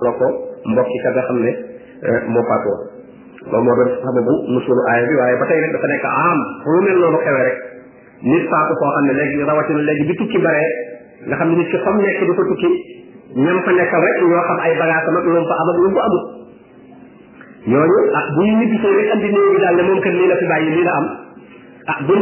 la 0.00 0.10
ko 0.16 0.26
mbokki 0.72 0.98
ka 1.04 1.10
nga 1.14 1.22
xam 1.28 1.38
ne 1.44 1.52
eh, 2.08 2.20
moo 2.32 2.44
faatoo 2.48 2.76
loolu 3.52 3.64
moo 3.66 3.76
doon 3.76 3.90
sababu 4.04 4.34
musulu 4.52 4.82
aaya 4.90 5.04
bi 5.08 5.16
waaye 5.20 5.36
ba 5.40 5.46
tey 5.48 5.60
rek 5.60 5.72
dafa 5.76 5.88
nekk 5.92 6.06
am 6.08 6.38
fu 6.64 6.70
lu 6.76 6.80
mel 6.84 6.98
noonu 7.00 7.18
xewee 7.24 7.44
rek 7.48 7.56
nit 8.24 8.44
faatu 8.52 8.74
koo 8.80 8.90
xam 8.96 9.04
ne 9.08 9.12
rawatina 9.50 9.82
léegi 9.88 10.04
bi 10.08 10.14
tukki 10.20 10.38
baree 10.44 10.70
nga 11.28 11.34
xam 11.40 11.48
ne 11.48 11.54
nit 11.60 11.68
ki 11.72 11.78
fam 11.84 11.96
nekk 12.00 12.20
du 12.26 12.32
fa 12.38 12.44
tukki 12.48 12.70
ñam 13.36 13.58
fa 13.66 13.70
nekkal 13.76 14.00
rek 14.00 14.16
ñoo 14.20 14.40
am 14.40 14.46
ah, 15.36 15.46
bu 18.34 18.40
ñu 18.40 18.52
ñibbisee 18.56 18.94
rek 18.96 19.10
bi 19.20 19.28
daal 19.60 19.74
ne 19.76 19.82
moom 19.88 20.00
kat 20.00 20.14
lii 20.16 20.28
la 20.32 20.36
fi 20.40 20.46
bàyyi 20.52 20.70
lii 20.76 20.84
la 20.88 20.92
am 21.00 21.06
ah, 21.90 21.98
lu 22.08 22.14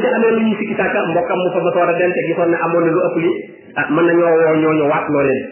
ñuy 0.46 0.54
sikki 0.58 0.74
a 0.82 0.84
denc 0.90 0.96
gisoon 2.26 2.48
ne 2.50 2.56
amoon 2.64 2.82
na 2.86 2.90
lu 2.92 3.00
ëpp 3.08 3.16
ah, 3.79 3.86
ñooñu 4.62 4.84
waat 4.90 5.06
loo 5.10 5.22
leen 5.30 5.45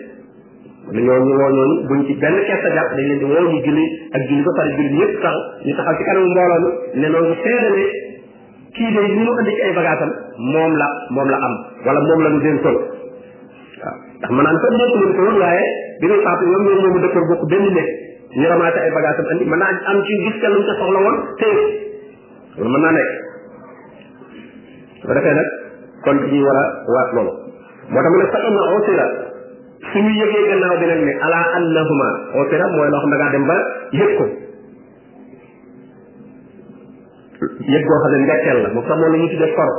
ñoo 0.86 1.18
ñu 1.26 1.34
woo 1.42 1.50
ñooñu 1.50 1.82
buñ 1.90 1.98
ci 2.06 2.12
benn 2.20 2.36
kersa 2.46 2.68
ñu 2.94 3.14
julli 3.18 3.84
ak 4.14 4.20
julli 4.30 4.42
ba 4.46 4.52
pare 4.58 4.70
julli 4.76 4.90
ñëpp 4.94 5.12
sax 5.22 5.36
ñu 5.66 5.72
taxaw 5.78 5.94
ci 5.98 6.02
kanamu 6.06 6.26
mbooloo 6.30 6.70
mi 6.94 7.00
ne 7.02 7.06
noonu 7.10 7.34
seede 7.42 7.68
ne 7.74 7.84
ci 8.70 8.82
ay 8.86 8.92
bagaasam 9.74 10.10
moom 10.52 10.72
la 10.78 10.88
moom 11.10 11.26
la 11.28 11.36
am 11.42 11.54
wala 11.86 12.00
moom 12.06 12.20
la 12.22 12.28
ñu 12.30 12.38
dénkoon 12.38 12.74
waaw 12.78 12.82
ndax 14.20 14.30
maanaam 14.30 14.56
sax 14.62 14.70
nekk 14.70 14.80
nañ 19.42 19.58
ko 19.58 19.66
am 19.90 19.96
ci 20.06 20.12
gis 20.22 20.36
ka 20.38 20.46
lu 20.54 20.60
mu 20.62 20.62
ca 20.70 20.74
kon 26.04 26.16
dañuy 26.20 26.40
war 26.40 26.54
a 26.54 26.56
waat 26.94 27.10
loolu 27.16 27.32
moo 27.90 28.00
tax 28.00 28.04
mu 28.10 28.16
ne 28.20 28.24
fa 28.32 28.38
inna 28.46 28.62
usira 28.78 29.06
suñu 29.80 30.10
yëgee 30.18 30.44
gannaaw 30.50 30.76
bi 30.80 30.86
nag 30.88 31.00
ne 31.06 31.12
ala 31.26 31.40
annahuma 31.58 32.08
opéra 32.42 32.66
mooy 32.74 32.88
loo 32.92 32.98
xam 33.02 33.10
da 33.12 33.16
ngaa 33.20 33.30
dem 33.34 33.44
ba 33.50 33.56
yëg 33.98 34.10
ko 34.16 34.24
yëg 37.72 37.82
goo 37.88 37.98
xam 38.02 38.10
ne 38.14 38.18
mbetteel 38.24 38.58
la 38.64 38.68
moom 38.72 38.84
sax 38.88 38.96
moom 39.00 39.12
la 39.12 39.18
ñu 39.20 39.28
tuddee 39.32 39.54
for 39.58 39.70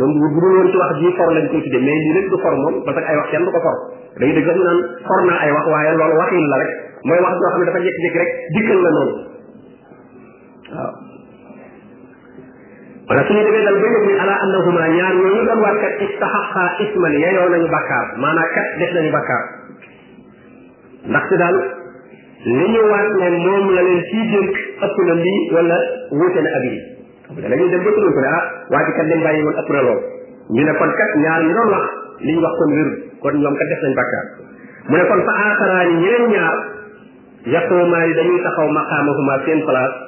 donc 0.00 0.12
bu 0.20 0.26
dul 0.36 0.54
woon 0.56 0.70
ci 0.72 0.76
wax 0.80 0.92
ji 1.00 1.12
for 1.16 1.32
lañ 1.32 1.46
koy 1.52 1.62
tuddee 1.66 1.82
mais 1.88 2.00
lii 2.04 2.12
nag 2.20 2.28
du 2.32 2.38
for 2.44 2.54
moom 2.62 2.74
parce 2.84 2.96
que 2.96 3.02
ay 3.10 3.16
wax 3.16 3.28
kenn 3.30 3.44
du 3.44 3.50
ko 3.56 3.60
for 3.66 3.76
dañu 4.20 4.32
dëgg 4.36 4.46
sax 4.46 4.78
for 5.08 5.18
naa 5.28 5.40
ay 5.46 5.52
wax 5.56 5.64
waaye 5.72 5.90
loolu 5.96 6.16
waxin 6.22 6.48
la 6.52 6.56
rek 6.62 6.70
mooy 7.08 7.18
wax 7.26 7.34
goo 7.42 7.48
xam 7.54 7.60
ne 7.60 7.66
dafa 7.70 7.84
jékki-jékki 7.86 8.18
rek 8.18 8.30
dikkal 8.56 8.78
la 8.86 8.90
noonu 8.98 9.14
waaw 10.76 10.92
wala 13.08 13.22
su 13.26 13.32
ñu 13.34 13.42
demee 13.46 13.62
dal 13.62 13.74
ba 13.78 13.86
yëg 13.86 14.02
ni 14.06 14.12
ala 14.18 14.34
annahuma 14.44 14.84
ñaar 14.98 15.14
ñooñu 15.22 15.40
doon 15.46 15.60
waat 15.64 15.78
kat 15.82 15.94
istaxaqa 16.06 16.62
isman 16.86 17.14
yeyoo 17.22 17.48
nañu 17.54 17.68
bakkaar 17.74 18.06
maanaam 18.22 18.50
kat 18.56 18.66
def 18.80 18.90
nañu 18.96 19.10
bakkaar 19.14 19.42
ndaxte 21.12 21.34
daal 21.42 21.56
li 22.50 22.66
ñu 22.74 22.82
waat 22.90 23.06
ne 23.20 23.26
moom 23.46 23.64
la 23.78 23.82
leen 23.86 24.02
ciy 24.10 24.22
dénk 24.26 24.54
na 25.06 25.14
lii 25.22 25.40
wala 25.54 25.78
wuute 26.18 26.40
na 26.42 26.50
ab 26.50 26.66
ah, 28.74 28.82
kat 28.98 29.06
leen 29.10 29.22
bàyyi 29.26 29.42
woon 29.46 29.54
na 29.54 29.62
lool 29.86 30.00
ñu 30.56 30.62
ne 30.66 30.72
kon 30.74 30.90
kat 31.00 31.12
ñaar 31.22 31.40
ñu 31.46 31.54
doon 31.54 31.68
wax 31.76 31.86
li 32.26 32.34
ñu 32.34 32.42
wax 32.42 32.54
kon 32.58 32.74
wéru 32.74 32.90
kon 33.22 33.34
ñoom 33.38 33.54
kat 33.54 33.68
def 33.70 33.82
nañ 33.86 33.94
bakkaar 34.02 34.26
mu 34.90 34.94
ne 34.98 35.04
kon 35.06 35.20
fa 35.22 35.30
aaxaraani 35.46 35.94
ñeneen 36.02 36.26
ñaar 36.34 36.56
yaqumaa 37.54 38.04
yi 38.06 38.12
dañuy 38.18 38.38
taxaw 38.42 38.66
maqaamahuma 38.74 39.34
seen 39.46 39.62
place 39.62 40.06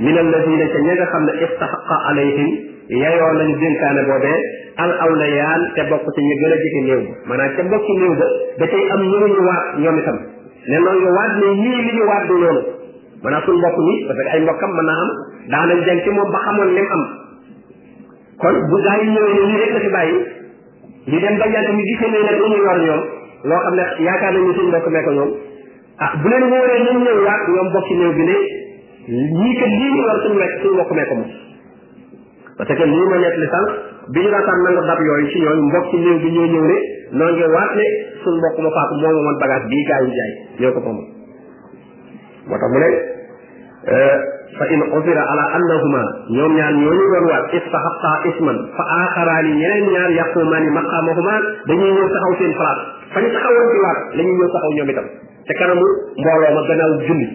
min 0.00 0.14
alladina 0.18 0.64
ca 0.72 0.78
ña 0.86 0.94
nga 0.98 1.06
xam 1.12 1.22
ne 1.26 1.32
istaxaqa 1.44 1.96
alayhim 2.10 2.48
yayoo 3.02 3.32
nañu 3.38 3.54
dénkaane 3.62 4.02
boobee 4.06 4.40
al 4.84 5.62
te 5.74 5.82
bokk 5.90 6.06
ci 6.14 6.20
ñu 6.28 6.34
gën 6.40 6.52
a 6.56 6.58
jege 6.62 6.80
néew 6.86 7.02
ba 7.26 7.34
maanaam 14.76 15.10
ñoom 18.38 18.82
la 18.84 19.78
fi 19.82 19.90
bàyyi 19.96 20.16
ñu 21.10 21.16
dem 21.22 21.36
ba 21.38 21.46
yàgg 21.54 21.70
ñu 21.74 21.82
gisee 21.90 22.10
ne 22.12 22.18
nag 22.22 22.36
lu 22.40 22.46
loo 22.54 23.60
xam 23.62 23.74
ne 23.74 23.82
yaakaar 24.06 24.32
nañu 24.34 24.52
suñ 24.56 24.68
mbokk 24.70 24.86
mee 24.92 25.04
ko 25.06 25.10
ñoom 25.16 25.30
ah 26.04 26.10
bu 26.22 26.28
leen 26.30 26.44
wóoree 26.50 26.78
ñoom 26.84 26.98
ñëw 27.02 27.18
waat 27.26 27.42
ñoom 27.52 27.68
bokki 27.74 27.94
néew 27.98 28.12
bi 28.18 28.22
ne 28.26 28.36
ñii 29.08 29.52
kat 29.56 29.70
lii 29.72 29.90
ñu 29.96 30.00
war 30.04 30.18
suñu 30.22 30.38
nekk 30.38 30.52
suñu 30.60 30.72
mbokk 30.76 30.92
mee 30.96 31.06
ko 31.08 31.14
mos 31.16 31.30
parce 32.58 32.74
que 32.76 32.84
lii 32.92 33.06
ma 33.10 33.16
nekk 33.24 33.36
li 33.40 33.46
sànq 33.52 33.68
bi 34.12 34.20
ñu 34.22 34.28
daataan 34.34 34.58
nangu 34.64 34.80
dab 34.90 35.00
yooyu 35.08 35.28
si 35.32 35.40
ñooñu 35.44 35.62
mbokk 35.70 35.84
ci 35.90 35.96
néew 36.02 36.18
bi 36.22 36.28
ñoo 36.34 36.48
ñëw 36.52 36.64
ne 36.70 36.76
noo 37.18 37.30
ngi 37.32 37.44
waat 37.56 37.72
ne 37.78 37.84
suñu 38.22 38.36
mbokk 38.40 38.56
ma 38.64 38.70
faatu 38.76 38.94
moo 39.00 39.12
moomoon 39.14 39.38
bagage 39.40 39.66
bii 39.72 39.84
gaa 39.88 40.00
jaay 40.16 40.32
ñoo 40.60 40.72
ko 40.74 40.80
moom 40.84 40.98
moo 42.48 42.56
tax 42.60 42.68
mu 42.72 42.78
ne 42.84 42.88
euh, 43.88 44.16
fa 44.58 44.64
in 44.76 44.82
usira 44.96 45.22
ala 45.32 45.44
annahuma 45.56 46.02
ñoom 46.36 46.52
ñaar 46.58 46.74
ñooñu 46.76 47.04
doon 47.12 47.26
waat 47.32 47.46
istaxaqa 47.58 48.12
isman 48.28 48.56
fa 48.76 48.84
axaraani 49.00 49.50
ñeneen 49.60 49.84
ñaar 49.94 50.10
yaqumaani 50.20 50.68
maqaamahuma 50.76 51.34
dañuy 51.70 51.90
ñëw 51.96 52.06
taxaw 52.12 52.32
seen 52.36 52.52
place 52.60 52.82
fa 53.14 53.18
ñu 53.24 53.28
taxawoon 53.36 53.66
ci 53.72 53.78
waat 53.86 53.98
la 54.16 54.20
ñuy 54.24 54.34
ñëw 54.36 54.48
taxaw 54.52 54.72
ñoom 54.76 54.90
itam 54.94 55.06
te 55.48 55.52
kanamu 55.54 55.84
mbooloo 56.20 56.52
ma 56.56 56.60
gannaaw 56.68 56.92
julli 57.08 57.28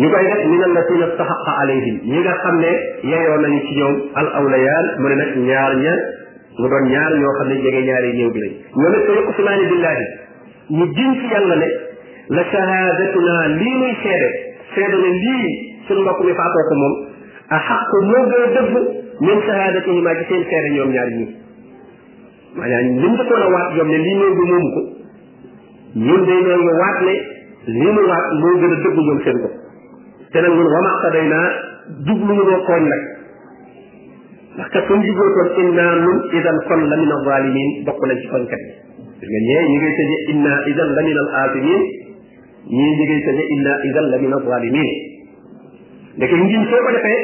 ni 0.00 0.06
koy 0.12 0.24
def 0.26 0.42
min 0.50 0.62
allatina 0.66 1.06
tahaqqa 1.18 1.52
alayhi 1.62 1.90
ñi 2.10 2.18
nga 2.24 2.32
xamne 2.42 2.70
yeyo 3.12 3.34
nañ 3.42 3.56
ci 3.64 3.74
ñoom 3.78 3.96
al 4.20 4.26
awliyal 4.38 4.86
mo 5.02 5.08
ne 5.08 5.14
nak 5.20 5.32
ñaar 5.48 5.72
ñe 5.84 5.92
mu 6.60 6.66
doon 6.68 6.84
ñaar 6.92 7.12
ñoo 7.20 7.32
xamne 7.38 7.54
ne 7.66 7.82
ñaari 7.88 8.12
ñew 8.18 8.30
bi 8.36 8.40
lañ 8.44 8.52
ñoom 8.76 8.92
it 8.94 9.08
yaqsumaani 9.16 9.66
billahi 9.72 10.04
ñu 10.76 10.84
diñ 10.96 11.10
ci 11.20 11.26
yalla 11.32 11.56
ne 11.64 11.68
la 12.36 12.42
shahadatuna 12.52 13.34
li 13.60 13.70
muy 13.80 13.92
xéde 14.04 14.28
xéde 14.76 14.96
ne 15.04 15.10
lii 15.20 15.42
sun 15.88 16.00
mbokk 16.06 16.24
mi 16.24 16.32
faato 16.40 16.60
ko 16.68 16.74
moom 16.80 16.94
a 17.48 17.58
xaqu 17.68 17.96
moo 18.08 18.22
gën 18.32 18.42
a 18.42 18.48
dëgg 19.76 19.88
min 19.92 20.00
ma 20.06 20.16
ci 20.18 20.24
seen 20.30 20.42
xéde 20.52 20.68
ñoom 20.76 20.90
ñaar 20.96 21.08
ñi 21.18 21.24
ñu 22.56 23.00
lim 23.04 23.20
ko 23.28 23.34
a 23.44 23.48
waat 23.52 23.74
ñoom 23.76 23.88
ne 23.92 23.96
li 24.06 24.12
néew 24.16 24.32
bi 24.36 24.48
ko 24.74 24.80
ñun 26.00 26.24
day 26.24 26.40
ñoo 26.48 26.72
waat 26.80 26.98
ne 27.08 27.14
li 27.76 27.86
mu 27.96 28.00
waat 28.12 28.26
mo 28.40 28.46
gëna 28.60 28.72
a 28.72 28.80
dëgg 28.86 28.96
ñoom 29.04 29.20
seen 29.28 29.38
bopp 29.44 29.60
te 30.32 30.40
nag 30.42 30.50
ñun 30.56 30.66
wa 30.74 30.80
maqtadaynaa 30.84 31.48
jubluñu 32.08 32.42
loo 32.48 32.60
tooñ 32.66 32.84
nag 32.88 33.02
ndax 34.56 34.68
kat 34.72 34.86
comme 34.88 35.04
jubluñu 35.06 35.32
kon 35.34 35.48
innaa 35.62 35.92
nun 36.04 36.18
idan 36.40 36.58
kon 36.68 36.80
la 36.90 36.96
min 37.00 37.10
alzalimin 37.16 37.70
bokk 37.86 38.00
nañ 38.08 38.18
ci 38.22 38.28
tooñkat 38.32 38.62
yi 39.22 39.28
nga 39.32 39.40
ñee 39.46 39.62
ñi 39.68 39.76
ngay 39.80 39.94
tëje 39.98 40.14
innaa 40.32 40.58
idan 40.72 40.88
la 40.96 41.02
min 41.06 41.16
al 41.22 41.30
aasimin 41.40 41.82
ñii 42.76 42.96
ñi 42.96 43.04
ngay 43.06 43.20
tëje 43.26 43.42
innaa 43.56 43.78
idan 43.90 44.06
la 44.12 44.18
min 44.24 44.32
alzalimin 44.38 44.90
ndeke 46.16 46.36
ngiñ 46.40 46.62
soo 46.70 46.80
ko 46.86 46.90
defee 46.96 47.20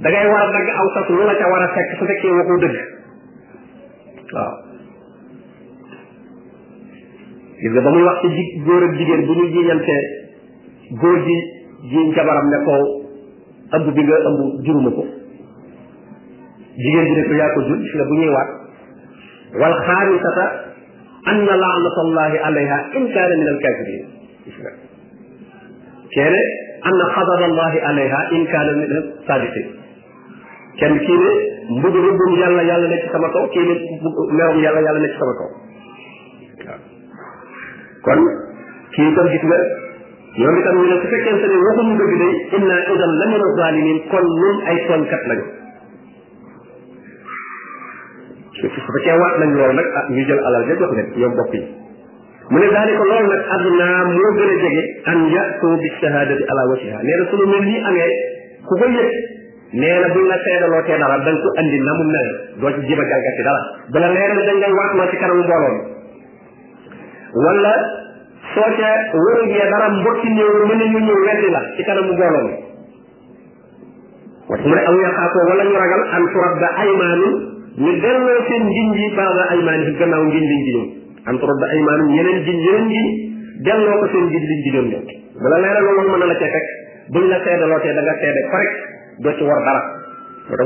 da 0.00 0.08
ngay 0.10 0.26
war 0.30 0.42
a 0.46 0.46
dagg 0.54 0.68
aw 0.78 0.86
sas 0.94 1.08
lu 1.10 1.24
la 1.26 1.34
ca 1.34 1.46
war 1.50 1.62
a 1.62 1.68
fekk 1.74 1.88
su 1.98 2.04
fekkee 2.08 2.34
waxoo 2.38 2.58
dëgg 2.64 2.78
waaw 4.34 4.54
gis 7.60 7.70
nga 7.74 7.80
ba 7.84 7.90
muy 7.90 8.04
wax 8.06 8.18
ci 8.22 8.44
góor 8.64 8.82
ak 8.86 8.92
jigéen 8.96 9.22
bu 9.26 9.32
ñu 9.34 9.46
jiñante 9.50 9.96
góor 11.02 11.18
ji 11.26 11.36
jiñ 11.88 12.12
jabaram 12.14 12.48
ne 12.52 12.64
ko 12.66 12.74
ëmb 13.78 13.86
bi 13.94 14.02
nga 14.04 14.16
ëmb 14.28 14.40
juruma 14.66 14.90
ko 14.96 15.04
jigéen 16.76 17.06
ji 17.08 17.14
ne 17.16 17.24
ko 17.28 17.34
yaa 17.40 17.54
ko 17.54 17.60
jur 17.68 17.78
gis 17.80 17.94
nga 17.96 18.04
bu 18.08 18.14
ñuy 18.20 18.32
waat 18.36 18.50
wal 19.60 19.74
xaamisata 19.86 20.44
anna 21.32 21.54
laanatallahi 21.62 22.36
alayha 22.48 22.78
in 22.98 23.04
kaana 23.14 23.34
min 23.40 23.48
alkafirin 23.54 24.04
gis 24.44 24.56
nga 24.60 24.72
keene 26.14 26.42
anna 26.90 27.04
xadarallahi 27.16 27.78
alayha 27.90 28.20
in 28.36 28.44
kaana 28.52 28.72
min 28.80 28.90
alsadiqin 29.00 29.68
kenn 30.80 30.94
kii 31.06 31.18
ne 31.18 31.32
mbug 31.80 31.96
rëbbum 31.96 32.30
yàlla 32.42 32.62
yàlla 32.62 32.88
nekk 32.92 33.08
sama 33.12 33.32
kaw 33.32 33.44
kii 33.54 33.64
ne 33.70 33.74
merom 34.36 34.56
yàlla 34.64 34.80
yàlla 34.84 35.00
nekk 35.00 35.16
sama 35.22 35.32
kaw 35.40 35.50
waaw 35.50 36.80
kon 38.04 38.20
kii 38.96 39.12
kon 39.16 39.28
gis 39.32 39.44
nga 39.48 39.58
ñoom 40.38 40.54
itam 40.62 40.76
ñu 40.78 40.84
ne 40.90 40.96
su 41.02 41.06
fekkente 41.10 41.46
ne 41.50 41.56
waxuñu 41.58 41.94
dëgg 41.98 42.12
day 42.22 42.34
inna 42.58 42.76
idan 42.94 43.12
la 43.18 43.26
mina 43.34 43.46
zalimin 43.58 43.98
kon 44.10 44.26
ñun 44.40 44.56
ay 44.70 44.76
tooñkat 44.86 45.22
lañu 45.30 45.44
su 48.54 48.66
fekkee 48.86 49.16
waat 49.22 49.34
nañ 49.42 49.50
loolu 49.58 49.74
nag 49.74 49.88
ah 49.98 50.04
ñu 50.14 50.22
jël 50.28 50.38
alal 50.46 50.62
ja 50.68 50.74
jox 50.82 50.90
leen 50.96 51.08
ñoom 51.20 51.34
bopp 51.38 51.54
mu 52.50 52.58
ne 52.58 52.66
daal 52.70 52.86
di 52.86 52.92
ko 52.98 53.04
loolu 53.10 53.26
nag 53.32 53.42
adnaa 53.58 54.02
moo 54.14 54.30
gën 54.38 54.50
a 54.54 54.56
jege 54.62 54.82
an 55.10 55.18
yatu 55.34 55.68
bi 55.82 55.88
shahadati 55.98 56.44
ala 56.50 56.62
wajhiha 56.70 56.98
nee 57.02 57.16
na 57.18 57.24
sunu 57.30 57.44
mel 57.50 57.62
nii 57.68 57.82
amee 57.90 58.12
ku 58.66 58.72
ko 58.78 58.86
yëg 58.86 59.10
nee 59.82 59.96
na 59.98 60.08
buñ 60.14 60.26
la 60.30 60.38
seedaloo 60.46 60.82
tee 60.86 60.98
dara 61.02 61.16
da 61.26 61.30
nga 61.34 61.40
ko 61.42 61.48
andi 61.60 61.78
mu 61.86 62.04
mel 62.14 62.28
doo 62.62 62.70
ci 62.74 62.80
jéem 62.86 63.00
a 63.02 63.04
jalgati 63.10 63.42
dara 63.50 63.62
bala 63.92 64.08
leer 64.14 64.30
ne 64.38 64.42
dañ 64.46 64.58
lay 64.62 64.72
waat 64.78 64.92
loo 64.98 65.08
ci 65.10 65.16
kanamu 65.20 65.42
mbooloo 65.42 65.76
wala 67.44 67.74
soo 68.54 68.68
ca 68.78 68.90
wërëgee 69.24 69.64
dara 69.72 69.88
mbokki 69.96 70.28
néew 70.36 70.52
mën 70.70 70.78
nañu 70.82 70.98
ñëw 71.06 71.18
weddi 71.26 71.48
la 71.54 71.60
ci 71.76 71.82
kanamu 71.88 72.12
mbooloo 72.12 72.48
mi 74.50 74.56
mu 74.70 74.74
ne 74.74 74.82
aw 74.90 74.94
yaqaakoo 75.00 75.44
wala 75.50 75.62
ñu 75.68 75.76
ragal 75.78 76.02
an 76.14 76.22
ay 76.26 76.78
aymaanun 76.88 77.34
ñu 77.78 77.92
delloo 78.04 78.38
seen 78.48 78.64
ngiñ 78.70 78.88
yi 78.98 79.08
baada 79.18 79.42
aymaan 79.54 79.80
yi 79.86 79.92
gannaaw 80.00 80.22
ngiñ 80.26 80.44
liñ 80.52 80.60
giñoon 80.66 80.88
an 81.30 81.34
turabda 81.38 81.66
yeneen 81.74 82.38
giñ 82.48 82.58
yeneen 82.66 83.08
delloo 83.68 84.00
ko 84.02 84.06
seen 84.14 84.24
ngiñ 84.30 84.42
liñ 84.50 84.60
giñoon 84.66 84.86
ñoom 84.90 85.04
bala 85.44 85.56
leera 85.62 85.80
loolu 85.86 86.00
mën 86.10 86.18
na 86.18 86.26
la 86.26 86.34
cee 86.42 86.50
fekk 86.56 86.66
buñ 87.14 87.24
la 87.30 87.38
seedaloo 87.46 87.78
tee 87.84 87.94
da 87.94 88.02
nga 88.02 88.14
seede 88.22 88.40
correct 88.50 88.78
doo 89.24 89.34
ci 89.38 89.42
war 89.46 89.60
dara 89.62 89.82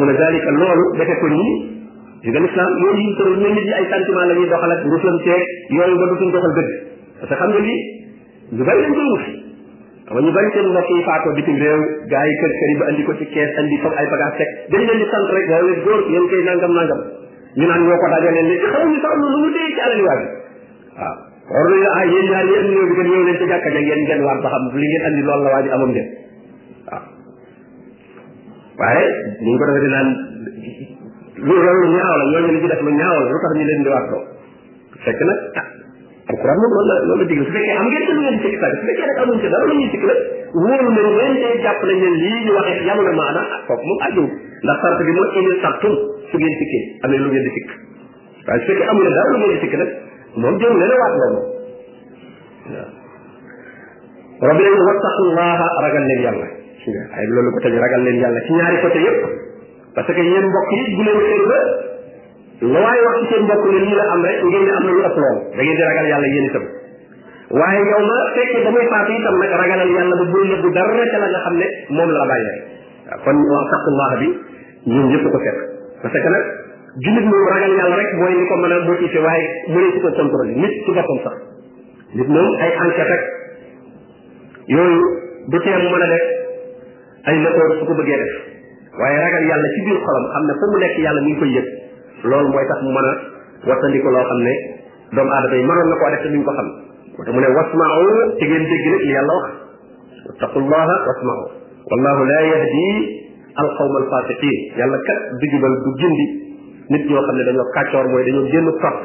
moo 0.00 0.12
tax 0.16 0.46
mu 0.48 0.56
ne 0.56 0.64
loolu 0.70 0.84
defe 1.00 1.14
ko 1.20 1.26
nii 1.36 1.52
gis 2.24 2.32
nga 2.32 2.40
lislaam 2.48 2.72
yooyu 2.80 2.98
yiñ 3.04 3.10
tëral 3.18 3.36
ñoom 3.42 3.52
nit 3.52 3.64
ñi 3.64 4.44
la 4.48 4.74
ñuy 5.68 5.94
doxal 6.00 6.92
parce 7.20 7.28
que 7.30 7.38
xam 7.40 7.50
nga 7.54 7.60
lii 7.64 7.80
ñu 8.54 8.62
bari 8.66 8.80
lañ 8.82 8.92
koy 8.96 9.06
wut 9.14 9.24
xam 10.06 10.14
nga 10.16 10.22
ñu 10.24 10.30
kër 12.40 12.52
kër 12.58 12.70
ba 12.80 12.84
andi 12.90 13.02
ko 13.06 13.12
ci 13.18 13.26
kees 13.32 13.50
andi 13.58 13.76
fag 13.82 13.94
ay 13.98 14.06
bagages 14.12 14.38
teg 14.42 14.48
dañ 14.72 14.82
leen 14.86 14.98
di 15.02 15.06
sant 15.12 15.26
rek 15.34 15.46
waaye 15.50 15.64
leen 15.78 16.44
nangam 16.48 16.72
nangam 16.74 17.00
ñu 17.58 17.64
naan 17.70 17.80
ñoo 17.86 17.96
ko 18.02 18.06
dajale 18.14 18.30
leen 18.34 18.46
léegi 18.50 18.66
xamuñu 18.74 18.98
sax 19.04 19.14
lu 19.20 19.38
mu 19.42 19.48
dee 19.54 19.70
ci 19.74 19.80
alal 19.80 19.98
i 19.98 20.02
bi 20.02 20.08
waaw 20.10 21.14
war 21.50 21.64
nañu 21.70 21.88
ah 21.94 22.04
yéen 22.12 22.26
ñaar 22.30 22.46
yéen 22.50 22.66
ñëw 22.74 22.82
bi 22.90 22.94
gën 22.98 23.08
ñëw 23.12 23.22
leen 23.28 23.36
ci 23.38 23.44
jàkka 23.50 23.68
ja 23.74 23.80
ngeen 23.84 24.00
ngeen 24.04 24.20
ba 24.42 24.48
xam 24.52 24.64
li 24.82 24.90
andi 25.08 25.22
loolu 25.26 25.42
la 25.46 25.50
waa 25.54 25.62
ji 25.64 25.70
amoon 25.70 25.92
de 25.96 26.02
waaw 26.88 27.02
waaye 28.82 29.04
ni 29.42 29.48
ñu 29.52 29.56
ko 29.60 29.64
defee 29.66 29.86
di 29.86 30.02
lu 31.46 31.54
loolu 31.62 31.80
lu 31.84 31.88
ñaaw 31.94 32.16
la 32.20 32.24
ñooñu 32.34 32.50
li 32.54 32.60
ci 32.62 32.68
def 32.72 32.80
lu 32.82 32.90
ñaaw 32.98 33.16
la 33.22 33.28
lu 33.30 33.36
tax 33.46 33.52
ñu 33.58 33.64
leen 33.70 33.82
di 33.86 33.90
waatoo 33.94 34.22
alquran 36.32 36.56
moom 36.60 36.72
loolu 36.72 36.92
la 36.92 37.04
loolu 37.04 37.24
la 37.28 37.44
fekkee 37.54 37.74
am 37.80 37.86
ngeen 37.92 38.04
ci 38.08 38.12
lu 38.14 38.20
ngeen 38.24 38.38
sikki 38.44 38.56
sàkk 38.62 38.84
fekkee 38.88 39.06
nag 39.10 39.18
amuñ 39.24 39.38
ci 39.42 39.48
dara 39.54 39.64
lu 39.70 39.74
ñuy 39.80 39.88
sikki 39.94 40.06
la 40.10 40.16
wóoru 40.64 40.86
leen 40.94 41.12
leen 41.18 41.34
day 41.42 41.54
jàpp 41.62 43.10
maana 43.20 43.40
foofu 43.68 43.84
moom 43.88 43.98
àjjum 44.06 44.28
ndax 44.66 44.78
sart 44.84 45.00
bi 45.08 45.12
mooy 45.18 45.28
indi 45.40 45.52
sartum 45.64 45.92
su 46.30 46.36
ngeen 46.40 46.56
sikkee 46.62 46.82
amee 47.06 47.20
lu 47.24 47.28
ngeen 47.32 47.44
di 47.46 47.50
sikk 47.56 47.70
waaye 48.46 48.60
su 48.60 48.66
fekkee 48.72 48.88
amuñ 48.90 49.04
dara 49.08 49.28
lu 49.32 49.36
ngeen 49.38 49.60
di 49.62 49.88
moom 50.40 50.54
jëm 50.60 50.72
leen 50.80 50.92
a 50.92 50.96
waat 51.02 51.14
loolu 51.20 51.40
waaw 51.40 52.88
rabbi 54.48 54.62
leen 54.64 54.82
wattaqullaha 54.88 55.66
ragal 55.84 56.04
leen 56.10 56.20
yàlla 56.26 56.48
ay 57.20 57.24
loolu 57.36 57.48
ko 57.56 57.60
tëj 57.66 57.74
ragal 57.84 58.00
leen 58.08 58.16
yàlla 58.24 58.38
ci 58.46 58.52
ñaari 58.56 58.76
côté 58.86 59.00
yëpp 59.06 59.22
parce 59.94 60.08
que 60.14 60.20
yéen 60.32 60.48
yi 60.72 60.88
bu 60.96 61.02
leen 61.04 61.42
xër 61.48 61.92
lu 62.62 62.70
waay 62.70 62.98
wax 63.02 63.14
ci 63.18 63.26
seen 63.34 63.42
mbokk 63.46 63.64
ne 63.74 63.78
lii 63.84 63.94
la 63.98 64.04
am 64.14 64.22
rek 64.28 64.38
ngeen 64.42 64.78
ne 64.78 64.86
lu 64.90 65.00
ëpp 65.08 65.16
lool 65.22 65.38
di 65.58 65.74
ragal 65.82 66.06
yàlla 66.10 66.26
yéen 66.34 66.46
itam 66.50 66.64
waaye 67.58 67.80
yow 67.88 68.02
ma 68.10 68.18
fekkee 68.36 68.62
ba 68.66 68.70
muy 68.76 68.86
faatu 68.92 69.12
itam 69.18 69.34
nag 69.42 69.50
ragalal 69.62 69.90
yàlla 69.98 70.14
ba 70.16 70.24
bul 70.30 70.46
la 70.46 70.56
nga 70.62 71.38
xam 71.46 71.54
ne 71.58 71.66
moom 71.90 72.10
la 72.14 72.18
la 72.22 72.26
bàyyi 72.30 72.62
kon 73.24 73.38
wax 73.54 73.66
taqullah 73.74 74.10
bi 74.20 74.28
ñun 74.92 75.06
ñëpp 75.10 75.26
ko 75.32 75.38
fekk 75.46 75.58
parce 76.02 76.14
que 76.22 76.28
nag 76.36 76.44
jullit 77.02 77.26
li 77.26 77.26
ko 78.50 78.56
mën 78.62 78.72
a 78.72 78.78
motivé 78.86 79.18
waaye 79.18 79.48
mënee 79.72 79.90
si 82.14 82.60
ay 82.62 82.72
enquête 82.78 83.06
rek 83.10 83.22
yooyu 84.68 85.00
du 85.50 85.58
tee 85.58 85.74
mu 85.82 85.88
mën 85.90 86.04
a 86.06 86.06
def 86.06 86.22
ay 87.26 87.34
lëkkoor 87.42 87.70
su 87.80 87.84
ko 87.84 87.94
bëggee 87.98 88.16
def 88.22 88.34
waaye 89.02 89.18
ragal 89.26 89.42
yàlla 89.42 89.68
ci 89.74 89.80
biir 89.88 89.98
xolam 90.06 90.26
xam 90.34 90.44
ne 90.46 90.52
fu 90.54 90.64
mu 90.72 90.78
nekk 90.78 90.94
yàlla 91.02 91.20
mi 91.22 91.32
ngi 91.34 91.38
koy 91.40 91.82
lool 92.28 92.46
mooy 92.52 92.64
tax 92.70 92.78
mu 92.84 92.90
mën 92.96 93.06
a 93.08 93.12
wattandiku 93.68 94.08
loo 94.14 94.24
xam 94.30 94.40
ne 94.46 94.54
doomu 95.16 95.30
aadama 95.36 95.56
yi 95.58 95.64
mënoon 95.68 95.88
na 95.90 95.96
koo 96.00 96.08
def 96.12 96.22
te 96.24 96.28
ko 96.44 96.52
xam 96.58 96.68
moo 97.14 97.32
mu 97.34 97.40
ne 97.44 97.48
wasma'u 97.52 98.08
te 98.38 98.44
ngeen 98.48 98.64
dégg 98.70 98.84
nag 98.94 99.00
li 99.04 99.08
yàlla 99.16 99.34
wax 99.42 99.46
wattaqullaha 100.28 100.94
wasma'u 101.08 101.44
wallahu 101.90 102.22
la 102.32 102.38
yahdi 102.52 102.86
alqawma 103.62 103.96
alfasiqin 104.02 104.56
yàlla 104.80 104.98
kat 105.08 105.20
du 105.38 105.46
du 105.84 105.90
gindi 106.02 106.26
nit 106.90 107.02
ñoo 107.10 107.22
xam 107.26 107.36
ne 107.38 107.44
dañoo 107.48 107.66
kàccoor 107.76 108.06
mooy 108.12 108.24
dañoo 108.28 108.46
génn 108.52 108.66
topp 108.82 108.96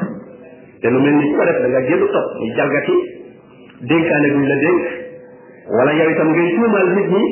te 0.81 0.87
lu 0.93 0.97
mel 1.03 1.15
ni 1.19 1.25
ko 1.35 1.43
def 1.47 1.57
da 1.63 1.67
nga 1.67 1.81
génn 1.89 2.03
topp 2.13 2.27
muy 2.39 2.51
jalgati 2.57 2.95
dénkaane 3.89 4.27
buñ 4.35 4.45
la 4.51 4.57
dénk 4.63 4.79
wala 5.77 5.91
yow 5.99 6.09
itam 6.15 6.27
ngay 6.33 6.49
tuumal 6.55 6.87
nit 6.97 7.07
ñi 7.15 7.23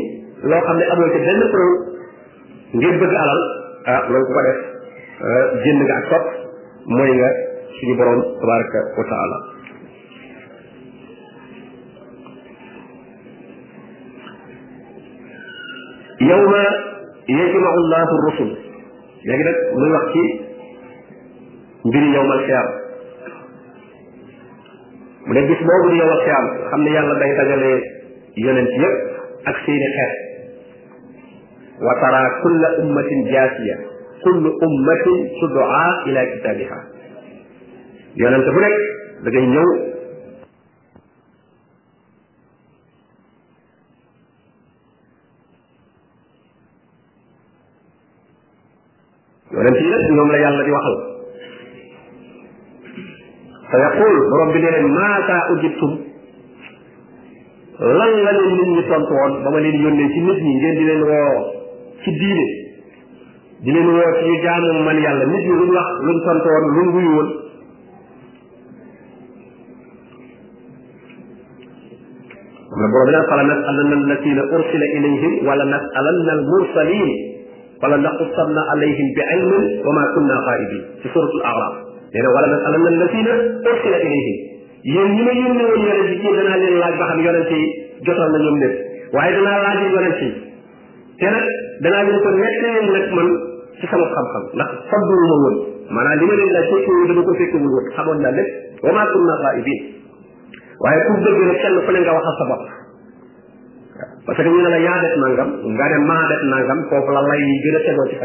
loo 0.52 0.62
xam 0.68 0.78
ne 0.80 0.86
amoo 0.94 1.10
ci 1.14 1.20
benn 1.26 1.42
pro 1.54 1.68
ngir 2.78 2.94
bëgg 3.02 3.16
alal 3.24 3.42
ah 3.94 4.00
loolu 4.12 4.28
ko 4.36 4.42
def 4.48 4.60
jënd 5.20 5.82
nga 5.88 5.96
ak 6.02 6.10
topp 6.14 6.26
mooy 6.94 7.12
nga 7.18 7.30
suñu 7.80 7.94
borom 7.98 8.20
tabaraka 8.42 8.80
wa 8.98 9.06
taala 9.14 9.38
يوم 16.22 16.54
يجمع 17.30 17.74
الله 17.74 18.08
الرسل 18.18 18.50
يعني 19.26 19.44
لك 19.44 19.58
من 19.76 19.92
وقت 19.94 20.16
يوم 22.16 22.32
القيامة 22.32 22.72
mu 25.28 25.34
ne 25.34 25.42
gis 25.44 25.60
boobu 25.68 25.90
yow 26.00 26.08
ak 26.14 26.20
xiyam 26.24 26.46
xam 26.72 26.82
ne 26.88 26.90
yàlla 26.96 27.16
day 27.20 27.32
dajale 27.36 27.72
yonent 28.46 28.72
yëpp 28.80 28.98
ak 29.52 29.56
seeni 29.68 29.90
xeet 29.98 30.14
wa 31.84 31.92
tara 32.00 32.22
kulla 32.40 32.68
ummatin 32.80 33.28
jaasiya 33.28 33.87
kullu 34.24 34.50
ummatin 34.66 35.20
tud'a 35.42 35.86
ila 36.10 36.22
kitaabiha 36.34 36.80
yonente 38.22 38.50
bu 38.56 38.60
nekk 38.64 38.82
da 39.26 39.30
ngay 39.32 39.46
ñëw 39.54 39.70
yonente 49.54 49.80
yi 49.86 49.90
nag 49.94 50.04
ñoom 50.18 50.30
la 50.34 50.38
yàlla 50.46 50.62
di 50.68 50.72
waxal 50.78 50.96
fa 53.70 53.78
yaqul 53.86 54.14
borom 54.32 54.50
bi 54.54 54.60
ne 54.64 54.70
leen 54.76 54.88
maata 54.98 55.38
ujibtum 55.54 55.92
lan 58.00 58.10
la 58.26 58.32
leen 58.38 58.54
nit 58.58 58.70
ñi 58.76 58.84
tontu 58.90 59.14
woon 59.22 59.34
ba 59.44 59.50
ma 59.54 59.60
leen 59.64 59.78
yónnee 59.86 60.10
ci 60.14 60.20
nit 60.28 60.40
ñi 60.46 60.54
ngeen 60.58 60.76
di 60.80 60.84
leen 60.90 61.02
woo 61.10 61.40
ci 62.04 62.12
diine 62.22 62.57
di 63.58 63.72
leen 63.72 63.88
woo 63.90 64.10
ci 64.22 64.26
ñu 64.30 64.36
jaamu 64.38 64.84
man 64.86 64.98
yàlla 65.02 65.26
nit 65.26 65.42
ñi 65.46 65.54
luñ 65.58 65.70
wax 65.74 65.90
luñ 66.06 66.18
tontu 66.26 66.48
woon 66.54 66.66
luñ 66.78 66.88
wuyu 66.94 67.12
woon 67.18 67.30
am 72.72 72.78
na 72.82 72.88
borom 72.94 73.10
naan 73.10 73.26
fala 73.30 73.44
nasalanna 73.50 73.96
alladina 73.98 74.42
ursila 74.58 74.86
ilayhim 74.98 75.34
wala 75.48 75.64
nasalanna 75.74 76.32
almursalin 76.38 77.10
wala 77.82 77.98
naqussanna 77.98 78.62
alayhim 78.78 79.08
bi 79.18 79.22
ilmin 79.34 79.66
wa 79.86 79.92
ma 79.98 80.04
kunna 80.14 80.36
xaibin 80.48 80.84
ci 81.02 81.08
suratul 81.10 81.42
araf 81.42 81.74
nee 82.14 82.22
na 82.22 82.30
wala 82.38 82.48
nasalanna 82.54 82.90
alladina 82.94 83.34
ursila 83.74 83.98
ilayhim 84.06 84.38
yéen 84.94 85.10
ñi 85.18 85.22
ma 85.26 85.34
yónni 85.34 85.64
woon 85.66 85.82
yonent 85.82 86.14
yi 86.22 86.30
danaa 86.38 86.58
leen 86.62 86.76
laaj 86.78 86.94
ba 87.02 87.06
xam 87.10 87.20
yonent 87.26 87.50
yi 87.50 87.62
jotal 88.06 88.30
na 88.30 88.38
ñoom 88.38 88.58
lépp 88.62 88.78
waaye 89.18 89.32
danaa 89.34 89.58
laaj 89.66 89.80
yonent 89.96 90.20
yi 90.22 90.30
te 91.20 91.26
nag 91.34 91.46
danaa 91.82 92.04
leen 92.06 92.18
ko 92.26 92.30
nekk 92.38 92.60
leen 92.64 92.90
nag 92.94 93.08
man 93.18 93.30
ci 93.78 93.86
sama 93.90 94.08
xam-xam 94.14 94.44
ndax 94.58 94.70
fadduwu 94.90 95.22
ma 95.32 95.36
woon 95.44 95.56
maanaam 95.94 96.20
li 98.38 98.46
ma 98.90 99.04
kunna 99.14 99.36
xaa'ibin 99.44 99.80
waaye 100.84 101.00
ku 101.06 101.12
bëgg 101.24 101.40
na 101.48 101.54
kenn 101.62 101.76
ku 101.86 101.90
ne 101.94 102.00
nga 102.02 102.12
waxal 102.18 102.36
sa 102.40 102.46
bopp 102.50 102.64
parce 104.26 104.38
que 104.38 104.44
ñu 104.50 104.62
ne 104.62 104.70
la 104.74 104.80
yaa 104.86 105.02
def 105.02 105.16
nangam 105.24 105.50
nga 105.76 105.86
ne 105.92 105.98
maa 106.10 106.26
nangam 106.54 106.80
foofu 106.90 107.10
la 107.18 107.22
lay 107.30 107.42
yi 107.50 107.56
gën 107.64 107.76
a 107.76 107.78
tegoo 107.86 108.06
ci 108.10 108.16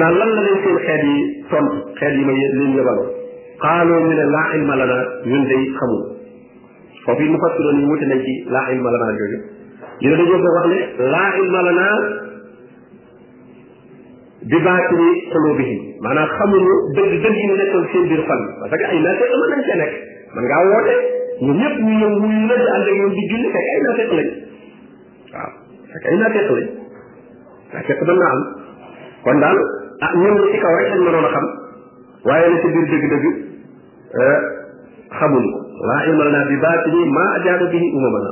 lan 0.00 0.12
la 0.18 0.26
leen 0.36 0.56
seen 0.62 0.78
xeet 0.86 1.02
yi 1.08 1.16
tontu 1.50 1.76
ma 2.26 2.32
leen 2.32 2.70
yebaloon 2.76 3.10
xaaloo 3.62 4.00
ñu 4.04 4.12
ne 4.20 4.24
laa 4.34 4.46
ilma 4.56 4.74
lana 4.80 4.98
ñun 5.24 5.42
day 5.48 5.64
foofu 7.08 7.22
yi 7.24 7.30
mu 7.32 7.38
fassiroon 7.42 7.78
yi 7.80 7.86
wuti 7.90 8.04
nañ 8.10 8.20
ci 8.24 8.32
laa 8.54 8.68
ilma 8.74 8.88
lanaa 8.94 9.16
jooju 9.18 9.38
ñu 10.00 10.08
ne 10.10 10.14
dañoo 10.20 10.38
ko 10.44 10.48
wax 10.56 10.64
ne 10.72 10.78
laa 11.14 11.28
ilma 11.42 11.60
lanaa 11.66 11.94
bi 14.50 14.58
baatini 14.66 15.08
xulubihim 15.32 15.78
maanaam 16.04 16.28
xamuñu 16.38 16.74
dëgg 16.96 17.12
dëgg 17.24 17.38
yi 17.42 17.46
nekkoon 17.60 17.86
seen 17.92 18.04
biir 18.10 18.22
xol 18.28 18.42
parce 18.60 18.76
que 18.76 18.86
ay 18.92 18.98
naafeq 19.04 19.30
mën 19.40 19.48
nañ 19.52 19.60
cee 19.68 19.76
nekk 19.82 19.92
man 20.34 20.44
ngaa 20.48 20.62
woote 20.70 20.94
ñu 21.46 21.52
ñëpp 21.60 21.76
ñu 21.86 21.92
ñëw 22.00 22.12
wuyu 22.20 22.42
la 22.48 22.56
di 22.60 22.66
ànd 22.76 22.86
ak 22.88 22.94
ñoom 22.98 23.10
di 23.16 23.22
julli 23.30 23.48
fekk 23.56 23.66
ay 23.74 23.80
naafeq 23.86 24.10
lañ 24.18 24.28
waaw 25.32 25.52
fekk 25.92 26.04
ay 26.12 26.16
naafeq 26.20 26.46
lañ 26.54 26.66
naafeq 27.72 27.98
mën 28.04 28.16
naa 28.20 28.32
am 28.36 28.40
kon 29.24 29.38
daal 29.42 29.56
ah 30.04 30.12
ñun 30.22 30.36
ci 30.52 30.56
kaw 30.62 30.72
rek 30.76 30.88
lañ 30.92 31.00
mënoon 31.08 31.26
a 31.28 31.30
xam 31.34 31.46
waaye 32.28 32.46
la 32.52 32.56
ci 32.62 32.68
biir 32.74 32.86
dëgg-dëgg 32.92 33.26
eh, 34.20 34.40
laa 35.86 36.00
ilma 36.10 36.24
lanaa 36.24 36.46
bi 36.48 36.56
baatini 36.66 37.02
maa 37.16 37.30
ajaaba 37.40 37.66
bihi 37.72 37.86
umamana 37.98 38.30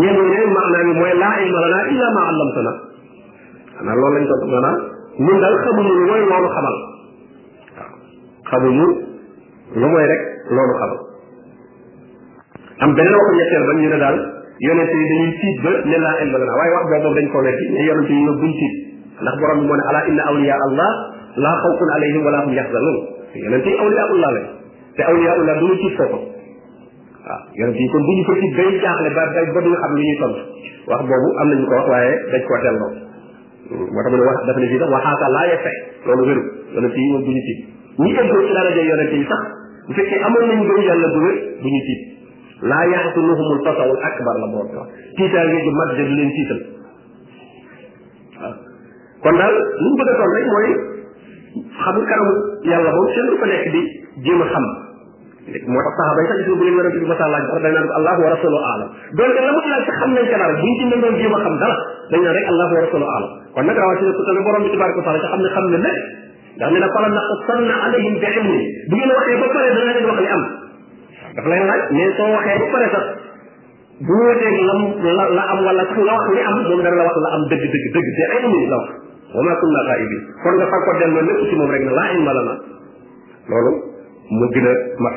ñeen 0.00 0.16
ñi 0.24 0.36
ne 0.38 0.46
maanaa 0.56 0.84
bi 0.88 0.92
mooy 1.00 1.14
laa 1.22 1.34
ilma 1.46 1.60
lanaa 1.66 1.84
illaa 1.94 2.12
maa 2.18 2.26
allamtana 2.32 2.72
xanaa 3.78 3.96
loolu 4.00 4.14
lañ 4.18 4.26
ko 4.40 4.46
maanaam 4.54 4.76
ñun 5.26 5.38
daal 5.42 5.56
xamuñu 5.64 5.92
lu 5.98 6.04
mooy 6.10 6.22
loolu 6.32 6.48
xamal 6.56 6.76
waaw 7.76 7.92
xamuñu 8.50 8.86
lu 9.82 9.86
mooy 9.92 10.04
rek 10.12 10.22
loolu 10.56 10.74
xamal 10.80 10.98
am 12.86 12.90
beneen 12.96 13.16
waxu 13.20 13.32
ñetteel 13.38 13.64
ba 13.68 13.74
ñu 13.82 13.88
ne 13.94 13.98
daal 14.04 14.16
yonente 14.66 14.94
yi 15.00 15.06
dañuy 15.10 15.30
tiit 15.40 15.56
ba 15.64 15.70
ne 15.90 15.96
laa 16.04 16.14
ilma 16.24 16.36
lanaa 16.42 16.58
waaye 16.60 16.72
wax 16.76 16.84
boobu 16.90 17.02
moom 17.04 17.14
dañ 17.18 17.26
ko 17.34 17.38
weddi 17.46 17.64
ne 17.74 17.80
yonente 17.88 18.12
yi 18.16 18.22
ñoom 18.26 18.38
buñ 18.42 18.52
tiit 18.60 18.74
ndax 19.22 19.34
borom 19.42 19.58
bi 19.60 19.66
moo 19.68 19.78
ne 19.80 19.84
alaa 19.90 20.04
inna 20.10 20.22
awliya 20.30 20.54
allah 20.66 20.90
laa 21.44 21.56
xawfun 21.62 21.90
alayhim 21.96 22.22
wala 22.26 22.38
hum 22.44 22.52
yaxzanuun 22.54 22.98
yonente 23.44 23.68
yi 23.72 23.76
awliya 23.82 24.04
allah 24.14 24.30
lañ 24.38 24.46
te 24.98 25.02
awliyaullah 25.10 25.54
du 25.62 25.66
ñu 25.70 25.76
tiit 25.80 25.96
ko 25.98 26.04
waaw 26.10 27.40
yonent 27.60 27.80
kon 27.92 28.02
bu 28.08 28.12
ñu 28.18 28.22
ko 28.28 28.32
tiit 28.42 28.54
day 28.58 28.70
jaaxle 28.82 29.08
ba 29.16 29.24
day 29.34 29.46
ba 29.54 29.60
xam 29.62 29.92
lu 29.94 30.02
ñuy 30.02 30.16
tontu 30.22 30.40
wax 30.90 31.00
boobu 31.10 31.28
am 31.42 31.48
nañu 31.52 31.66
ko 31.70 31.74
wax 31.78 31.84
waaye 31.92 32.12
dañ 32.34 32.42
koo 32.48 32.58
delloo 32.64 32.90
hmm, 33.70 33.86
moo 33.94 34.24
wax 34.26 34.38
dafa 34.42 34.60
ne 38.10 39.26
bu 39.86 39.94
fekkee 39.94 40.18
amoon 40.26 40.44
nañu 40.48 40.64
bu 40.66 40.74
wér 40.74 41.46
du 41.62 41.68
tiit 41.86 42.00
laa 42.62 42.84
yaxsunuhumul 42.90 43.62
la 43.64 43.72
borom 43.78 43.98
wax 44.02 44.88
tiitaange 45.16 45.58
ju 45.64 45.70
mag 45.78 45.90
leen 45.96 46.30
tiital 46.36 46.60
kon 49.22 49.34
daal 49.38 49.54
li 49.82 49.88
ñu 49.90 49.96
bëgg 49.98 50.22
a 50.22 50.24
rek 50.34 50.46
mooy 50.54 50.68
xam 51.82 51.96
kanamu 52.10 52.32
yàlla 52.68 52.90
moom 52.96 53.06
kenn 53.14 53.28
du 53.30 53.36
ko 53.40 53.46
nekk 53.46 53.64
di 53.74 53.80
jéem 54.26 54.42
xam 54.52 54.66
moo 55.48 55.80
tax 55.84 55.92
saxaaba 55.98 56.20
yi 56.22 56.28
sax 56.28 56.36
gis 56.38 56.46
nga 56.48 56.56
bu 56.60 56.64
leen 56.66 56.76
yonent 56.78 56.94
bi 57.02 57.08
masa 57.10 57.26
laaj 57.32 57.44
dara 57.48 57.60
dañ 57.64 57.72
naan 57.76 57.86
ko 57.88 57.92
allahu 58.00 58.20
wa 58.24 58.30
rasulu 58.36 58.56
alam 58.72 58.88
donc 59.18 59.32
la 59.46 59.50
mu 59.56 59.60
laaj 59.72 59.84
sax 59.88 59.96
xam 60.02 60.10
nañ 60.16 60.24
ko 60.30 60.36
dara 60.42 60.54
buñ 60.60 60.72
ci 60.78 60.84
nandoon 60.92 61.14
jéem 61.20 61.34
a 61.34 61.38
xam 61.44 61.54
dara 61.62 61.76
dañ 62.12 62.20
naan 62.24 62.34
rek 62.38 62.46
allahu 62.52 62.72
wa 62.76 62.80
rasulu 62.84 63.06
alam 63.16 63.30
kon 63.56 63.64
nag 63.68 63.78
rawatina 63.80 64.12
ku 64.18 64.22
tane 64.28 64.40
borom 64.44 64.62
bi 64.66 64.70
tabaraka 64.74 64.98
wa 65.00 65.06
taala 65.06 65.20
xam 65.24 65.40
ne 65.44 65.48
xam 65.54 65.64
ne 65.72 65.78
lépp 65.84 66.04
ndax 66.58 66.68
ne 66.74 66.78
na 66.82 66.88
fala 66.94 67.08
naqasanna 67.18 67.74
alayhim 67.86 68.14
bi 68.22 68.26
ilmi 68.38 68.58
bu 68.90 68.94
ngeen 68.98 69.10
waxee 69.16 69.36
ba 69.42 69.46
pare 69.54 69.68
dana 69.76 69.90
leen 69.92 70.06
wax 70.08 70.18
li 70.20 70.30
am 70.36 70.44
dafa 71.34 71.48
lay 71.52 71.60
laaj 71.70 71.82
mais 71.96 72.10
soo 72.18 72.30
waxee 72.36 72.56
ba 72.62 72.66
pare 72.74 72.86
sax 72.94 73.04
bu 74.06 74.14
wóotee 74.20 74.56
lam 74.68 74.80
la 75.16 75.24
la 75.38 75.42
am 75.54 75.60
wala 75.68 75.82
sax 75.88 75.98
nga 76.06 76.12
wax 76.20 76.24
li 76.36 76.42
am 76.50 76.56
moom 76.68 76.80
dana 76.86 76.96
la 77.00 77.04
wax 77.08 77.16
la 77.24 77.30
am 77.38 77.42
dëgg 77.52 77.64
dëgg 77.74 77.86
dëgg 77.96 78.08
te 78.20 78.24
ilmi 78.38 78.60
la 78.72 78.76
wax 78.84 78.88
wa 79.34 79.40
ma 79.46 79.52
kunna 79.60 79.80
xaa'ibin 79.88 80.22
kon 80.44 80.54
nga 80.58 80.66
far 80.72 80.80
ko 80.86 80.90
delloo 81.00 81.24
lépp 81.28 81.40
ci 81.48 81.54
moom 81.58 81.70
rek 81.74 81.82
ne 81.88 81.92
laa 81.98 82.08
ilma 82.16 82.32
lana 82.38 82.54
loolu 83.52 83.72
mu 84.38 84.44
gën 84.54 84.68
a 84.70 84.74
mat 85.04 85.16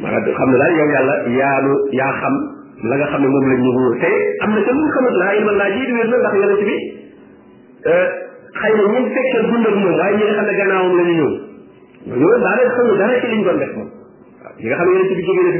maanaam 0.00 0.34
xam 0.38 0.50
ne 0.52 0.56
daal 0.62 0.74
yow 0.78 0.88
yàlla 0.96 1.14
yaanu 1.38 1.72
yaa 1.98 2.12
xam 2.22 2.34
la 2.90 2.94
nga 3.00 3.06
xam 3.12 3.20
ne 3.22 3.28
moom 3.34 3.44
lañ 3.50 3.58
ñu 3.64 3.72
te 4.00 4.10
am 4.44 4.50
na 4.54 4.60
kenn 4.66 4.80
xamat 4.94 5.14
laa 5.22 5.32
ilma 5.38 5.52
laa 5.52 5.70
jii 5.76 5.86
di 5.88 5.92
wér 5.98 6.08
na 6.10 6.16
ndax 6.18 6.60
bi 6.68 6.76
euh, 7.92 8.06
xëy 8.60 8.72
na 8.78 8.84
ñun 8.92 9.06
fekkee 9.16 9.40
dund 9.50 9.66
ak 9.68 9.76
moom 9.82 9.94
waaye 10.00 10.14
ñi 10.18 10.24
nga 10.26 10.34
xam 10.38 10.46
ne 10.48 10.54
gannaawam 10.60 10.94
la 10.98 11.02
ñu 11.08 11.12
ñëw 11.16 11.28
ñooñu 12.18 12.38
daa 12.44 12.56
leen 12.58 12.66
nga 12.68 12.74
xam 12.76 12.86
ne 12.86 12.94
yonent 14.70 15.10
bi 15.16 15.22
jógee 15.28 15.44
na 15.46 15.50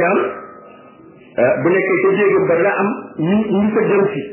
euh, 1.35 1.53
bu 1.63 1.69
nekkee 1.71 2.01
ca 2.03 2.09
jéegam 2.19 2.45
ba 2.49 2.55
nga 2.61 2.73
am 2.83 2.89
ñu 3.29 3.37
ñu 3.53 3.69
fa 3.75 3.81
jëm 3.89 4.03
si 4.13 4.32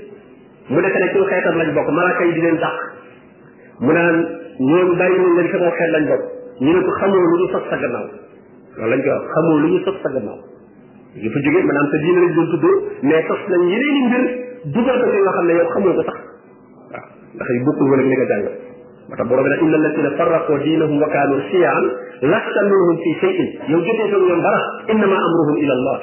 mu 0.73 0.79
nekk 0.85 0.97
ne 1.01 1.07
ci 1.13 1.19
xeetam 1.29 1.55
lañ 1.59 1.69
bokk 1.75 1.89
malaaka 1.97 2.23
yi 2.25 2.33
di 2.37 2.41
leen 2.45 2.57
dàq 2.63 2.75
mu 3.79 3.91
naan 3.91 4.15
ñoom 4.69 4.89
bàyyi 4.97 5.17
nañ 5.17 5.31
leen 5.37 5.47
sama 5.51 5.71
xeet 5.77 5.91
lañ 5.95 6.03
bokk 6.11 6.23
ñu 6.61 6.71
ne 6.75 6.81
ko 6.87 6.91
xamoo 6.99 7.19
lu 7.31 7.37
ñu 7.39 7.47
sot 7.53 7.63
sa 7.69 7.77
gannaaw 7.81 8.07
loolu 8.77 8.89
lañ 8.93 9.01
ko 9.03 9.09
wax 9.17 9.23
xamoo 9.33 9.57
lu 9.63 9.67
ñu 9.73 9.79
sot 9.85 9.95
sa 10.03 10.09
gannaaw 10.15 10.39
yu 11.23 11.29
fa 11.33 11.39
jógee 11.45 11.63
maanaam 11.67 11.87
sa 11.93 11.97
diine 12.03 12.19
lañ 12.21 12.31
doon 12.37 12.47
tudd 12.53 12.65
mais 13.09 13.23
sos 13.29 13.41
nañ 13.49 13.61
yeneen 13.73 13.95
i 13.95 14.01
mbir 14.05 14.23
dugal 14.77 14.97
ko 15.03 15.09
ci 15.13 15.19
nga 15.25 15.31
xam 15.37 15.45
ne 15.49 15.53
yow 15.59 15.69
xamoo 15.73 15.93
ko 15.97 16.03
sax 16.09 16.17
waaw 16.93 17.05
ndax 17.39 17.49
yu 17.57 17.61
bokkul 17.69 17.87
woon 17.89 17.99
ak 18.03 18.07
li 18.09 18.15
nga 18.19 18.27
jàng 18.33 18.45
moo 19.07 19.15
tax 19.17 19.27
borom 19.31 19.47
nag 19.49 19.61
inna 19.65 19.77
alladina 19.81 20.11
farraqu 20.19 20.53
diinahum 20.63 20.97
wa 21.01 21.09
kaanu 21.13 21.35
shiyan 21.49 21.85
lasta 22.31 22.61
minhum 22.69 22.97
fi 23.03 23.11
shay'in 23.23 23.47
yow 23.73 23.79
jotee 23.89 24.07
ñoom 24.13 24.41
dara 24.45 24.59
innama 24.93 25.17
amruhum 25.25 25.55
ila 25.65 25.73
allah 25.81 25.99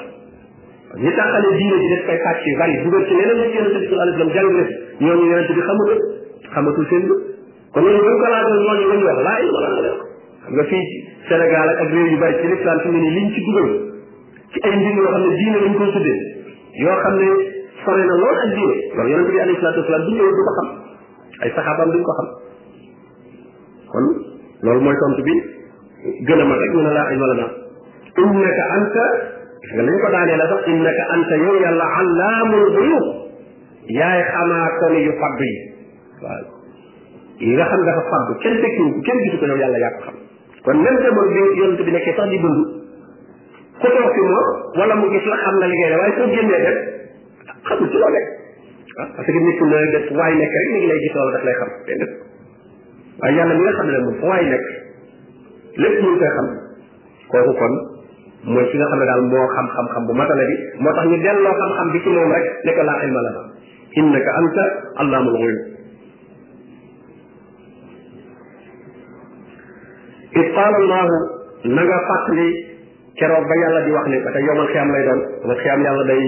ñi 0.98 1.10
tàqale 1.16 1.48
diine 1.56 1.76
ji 1.80 1.88
def 1.92 2.04
koy 2.08 2.16
pàcc 2.24 2.40
yu 2.48 2.54
bari 2.58 2.76
dugal 2.82 3.04
ci 3.08 3.12
leneen 3.12 3.50
ñu 3.52 3.60
yonente 3.60 3.84
bi 4.16 4.16
sallallahu 4.16 4.16
alayhi 4.16 4.16
wasallam 4.16 4.18
jàng 4.32 4.56
na 4.56 4.64
fi 4.72 4.86
ñooñu 5.04 5.24
yonente 5.30 5.52
bi 5.56 5.60
xamul 5.66 5.92
xamatul 6.54 6.86
seen 6.90 7.02
bopp 7.08 7.22
kon 7.72 7.80
ñooñu 7.84 8.00
buñ 8.04 8.16
ko 8.22 8.26
laajoon 8.32 8.60
ñooñu 8.66 8.86
luñ 8.92 9.00
wax 9.08 9.18
laa 9.26 9.38
ilma 9.44 9.60
lana 9.64 9.80
la 9.86 9.90
xam 9.92 10.04
nga 10.54 10.64
fii 10.70 10.84
Sénégal 11.28 11.68
ak 11.72 11.80
ak 11.84 11.88
réew 11.92 12.06
yu 12.12 12.16
bari 12.22 12.34
ci 12.40 12.46
l'islam 12.50 12.78
fi 12.82 12.88
mu 12.94 13.00
ne 13.04 13.10
liñ 13.16 13.26
ci 13.34 13.40
dugal 13.46 13.68
ci 14.52 14.56
ay 14.66 14.72
mbir 14.78 14.94
yoo 15.00 15.08
xam 15.12 15.20
ne 15.26 15.34
diine 15.40 15.58
lañ 15.64 15.72
koy 15.80 15.90
tuddee 15.96 16.20
yoo 16.82 16.96
xam 17.02 17.14
ne 17.20 17.28
sore 17.84 18.02
na 18.10 18.14
lool 18.22 18.36
ak 18.44 18.50
diine 18.56 18.74
loolu 18.96 19.10
yonente 19.12 19.30
bi 19.34 19.40
alayhi 19.44 19.60
salatu 19.60 19.80
wasalam 19.82 20.02
duñ 20.06 20.16
du 20.24 20.42
ko 20.48 20.52
xam 20.58 20.66
ay 21.44 21.50
saxaabaam 21.56 21.90
duñ 21.94 22.02
ko 22.08 22.12
xam 22.18 22.28
kon 23.92 24.04
loolu 24.64 24.80
mooy 24.86 24.96
tontu 25.02 25.20
bi 25.28 25.34
gën 26.26 26.40
a 26.40 26.44
mat 26.50 26.56
rek 26.62 26.70
mu 26.72 26.80
ne 26.86 26.90
laa 26.96 27.12
ilma 27.12 27.26
lana 27.32 27.46
innaka 28.16 28.64
anta 28.78 29.06
nga 29.75 29.82
lañu 29.82 29.99
ko 29.99 30.08
daanee 30.14 30.37
la 30.38 30.46
sax 30.50 30.61
innaka 30.70 31.02
anta 31.14 31.37
yow 31.42 31.54
yàlla 31.62 31.87
allaamul 32.00 32.66
guyub 32.76 33.06
yaay 33.99 34.20
xamaa 34.30 34.68
ko 34.78 34.85
ni 34.94 35.00
yu 35.06 35.12
faddu 35.23 35.44
yi 35.50 35.56
waaw 36.23 36.46
yi 37.42 37.52
nga 37.56 37.64
xam 37.70 37.82
dafa 37.88 38.02
faddu 38.11 38.32
kenn 38.42 38.61
tekkiwu 38.62 38.90
ko 38.94 39.00
kenn 39.06 39.20
gisu 39.25 39.37
ko 39.42 39.46
yow 39.50 39.58
yàlla 39.62 39.78
yaa 39.85 39.92
ko 39.94 40.00
xam 40.06 40.16
kon 40.66 40.78
même 40.87 41.00
demoon 41.06 41.28
bi 41.35 41.40
yonent 41.61 41.80
bi 41.82 41.90
nekkee 41.96 42.14
sax 42.14 42.28
di 42.30 42.38
dund 42.44 42.61
ku 43.80 43.87
toog 43.90 44.11
fi 44.14 44.23
moom 44.30 44.49
wala 44.78 44.94
mu 45.00 45.06
gis 45.14 45.26
la 45.26 45.37
xam 45.42 45.54
na 45.58 45.66
li 45.66 45.76
ngay 45.78 45.90
def 45.92 45.99
waaye 46.02 46.14
soo 46.18 46.28
génnee 46.37 46.62
def 46.66 46.78
xamul 47.66 47.88
ci 47.90 47.96
loo 48.02 48.11
nekk 48.14 48.28
parce 48.96 49.26
que 49.26 49.32
nit 49.32 49.58
la 49.75 49.78
def 49.99 50.06
waay 50.18 50.35
nekk 50.42 50.54
rek 50.61 50.68
mi 50.75 50.78
ngi 50.78 50.88
lay 50.92 51.00
gis 51.04 51.14
wala 51.18 51.30
daf 51.37 51.44
lay 51.49 51.56
xam 51.61 51.70
déedéet 51.90 52.12
waaye 53.18 53.35
yàlla 53.40 53.54
mi 53.58 53.62
nga 53.66 53.73
xam 53.78 53.88
ne 53.90 53.99
moom 54.06 54.16
fu 54.23 54.26
waay 54.30 54.44
nekk 54.52 54.66
lépp 55.82 55.96
mu 56.02 56.08
ngi 56.14 56.20
koy 56.25 56.32
xam 56.38 56.46
kooku 57.35 57.54
kon 57.61 57.75
moy 58.50 58.64
ki 58.70 58.76
nga 58.78 58.86
xam 58.90 59.00
dal 59.10 59.20
mo 59.32 59.40
xam 59.54 59.66
xam-xam 59.74 60.02
bu 60.06 60.12
matale 60.18 60.44
bi 60.50 60.56
moo 60.82 60.92
tax 60.96 61.04
ñu 61.10 61.16
delloo 61.24 61.54
xam-xam 61.60 61.88
bi 61.94 61.98
ci 62.04 62.10
mom 62.16 62.30
rek 62.34 62.44
nek 62.66 62.78
la 62.88 62.94
ilma 63.06 63.20
la 63.26 63.30
innaka 64.00 64.30
anta 64.40 64.62
allaamul 65.02 65.36
ghuyub 65.42 65.60
إذ 70.40 70.46
قال 70.56 70.74
الله 70.82 71.08
نغا 71.76 71.98
فاتلي 72.08 72.48
كرو 73.20 73.40
با 73.48 73.54
يالا 73.62 73.80
دي 73.86 73.90
واخني 73.96 74.18
تا 74.24 74.30
xiyam 74.72 74.88
lay 74.94 75.02
doon 75.08 75.20
ba 75.48 75.54
xiyam 75.62 75.80
yalla 75.86 76.04
day 76.10 76.22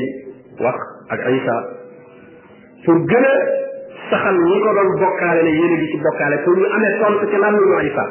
wax 0.64 0.78
ak 1.14 1.20
Aïssa 1.28 1.56
fu 2.84 2.90
gëna 3.10 3.32
saxal 4.10 4.36
ñi 4.48 4.56
ko 4.64 4.70
doon 4.76 4.88
bokkaale 5.02 5.40
ne 5.46 5.50
yéen 5.58 5.72
a 5.76 5.86
ci 5.90 5.96
bokkaale 6.06 6.36
pour 6.44 6.56
ñu 6.60 6.66
amé 6.74 6.88
tontu 7.02 7.24
ci 7.30 7.36
lamu 7.42 7.58
ñu 7.68 7.74
Aïssa 7.80 8.04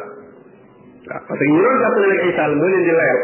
parce 1.08 1.40
que 1.40 1.46
ñu 1.54 1.60
doon 1.66 1.76
jàpp 1.82 1.96
ne 2.02 2.06
nag 2.12 2.20
Aïssa 2.26 2.44
moo 2.60 2.68
leen 2.70 2.84
di 2.88 2.92
layal 3.00 3.22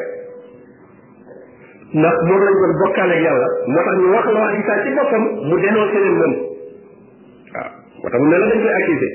ndax 2.02 2.16
moom 2.28 2.42
lañ 2.48 2.56
doon 2.62 2.74
bokkaale 2.82 3.14
ak 3.18 3.22
yàlla 3.28 3.48
moo 3.74 3.82
tax 3.88 3.96
ñu 4.02 4.08
wax 4.16 4.26
la 4.34 4.40
waa 4.44 4.54
Isa 4.60 4.74
ci 4.86 4.90
boppam 4.98 5.24
mu 5.48 5.56
dénoncé 5.64 5.98
leen 6.04 6.16
moom 6.20 6.34
waaw 7.54 8.02
moo 8.02 8.10
tax 8.14 8.20
mu 8.24 8.28
ne 8.32 8.38
la 8.42 8.48
dañ 8.50 8.60
koy 8.66 8.74
accusé 8.80 9.10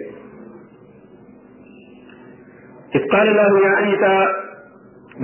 id 2.96 3.04
qaala 3.10 3.32
lahu 3.38 3.54
ya 3.66 3.72
Isa 3.94 4.12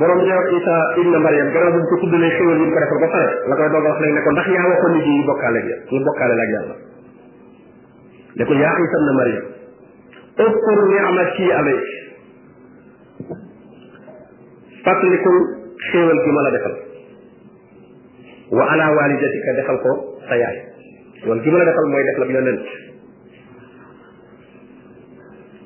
borom 0.00 0.18
ne 0.26 0.34
wax 0.38 0.46
Isa 0.58 0.76
ibna 1.00 1.18
Mariam 1.26 1.49
gannaaw 1.54 1.73
bu 1.75 1.78
ko 1.90 1.94
tuddalee 2.02 2.32
xéwal 2.38 2.58
yi 2.58 2.66
mu 2.66 2.75
ko 2.75 2.80
defal 2.82 2.99
ba 3.04 3.08
pare 3.14 3.28
la 3.50 3.54
koy 3.58 3.68
doog 3.70 3.87
a 3.87 3.90
wax 3.90 3.99
nag 4.02 4.12
ne 4.16 4.20
ko 4.26 4.30
ndax 4.34 4.46
yaa 4.56 4.68
waxoon 4.73 4.92
nit 4.99 5.06
yi 5.06 5.25
bokkaale 5.30 5.58
ak 5.62 5.66
yàlla 5.70 5.92
ñu 5.94 5.99
bokkaale 6.08 6.34
ak 6.46 6.50
yàlla 6.56 6.75
ne 8.38 8.42
ko 8.44 8.52
yaa 8.62 8.78
Isa 8.87 8.96
ibna 9.02 9.12
Mariam 9.20 9.44
uskur 10.44 10.78
ni'mati 10.90 11.44
alayk 11.58 11.84
fàttaliku 14.84 15.34
xéwal 15.88 16.18
gi 16.25 16.32
ma 16.34 16.42
la 16.42 16.50
defal 16.58 16.75
wa 18.52 18.92
walidatika 18.92 19.52
defal 19.56 19.78
ko 19.80 19.92
sa 20.28 20.34
yaay 20.36 20.56
loolu 21.24 21.40
gi 21.40 21.50
ma 21.54 21.64
defal 21.64 21.86
mooy 21.88 22.02
def 22.04 22.18
la 22.20 22.26
yonent 22.28 22.62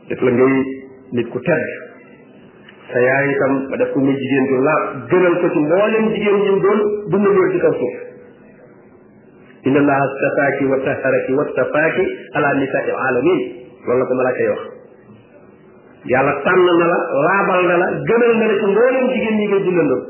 def 0.09 0.21
la 0.23 0.31
ngay 0.31 0.57
nit 1.13 1.27
ku 1.33 1.39
tedd 1.43 1.65
sa 2.93 2.99
yaay 3.03 3.27
itam 3.35 3.67
ba 3.71 3.77
def 3.83 3.91
ko 3.91 3.99
muy 3.99 4.15
jigéen 4.15 4.45
ju 4.47 4.57
ko 5.43 5.49
ci 5.55 5.59
mboolem 5.59 6.05
jigéen 6.15 6.39
ñi 6.39 6.61
doon 6.63 6.81
dund 7.11 7.25
loolu 7.27 7.51
ci 7.53 7.59
kaw 7.59 7.73
suuf 7.75 7.97
inna 9.67 9.79
allaha 9.83 10.05
stafaaki 10.15 10.65
wa 10.71 10.79
taharaki 10.79 11.33
wa 11.35 11.45
stafaaki 11.51 12.05
ala 12.35 12.55
nisaai 12.63 13.63
la 13.87 14.05
ko 14.07 14.15
malaaka 14.15 14.43
yi 14.43 14.49
wax 14.55 14.63
yàlla 16.07 16.33
tànn 16.47 16.63
na 16.79 16.87
la 16.93 16.99
laabal 17.27 17.63
na 17.71 17.77
la 17.83 17.87
gënal 18.07 18.33
na 18.39 18.47
la 18.47 18.55
ci 18.61 18.67
mboolem 18.71 19.07
jigéen 19.13 19.35
ñi 19.37 19.47
ngay 19.49 19.63
dundandoo 19.67 20.01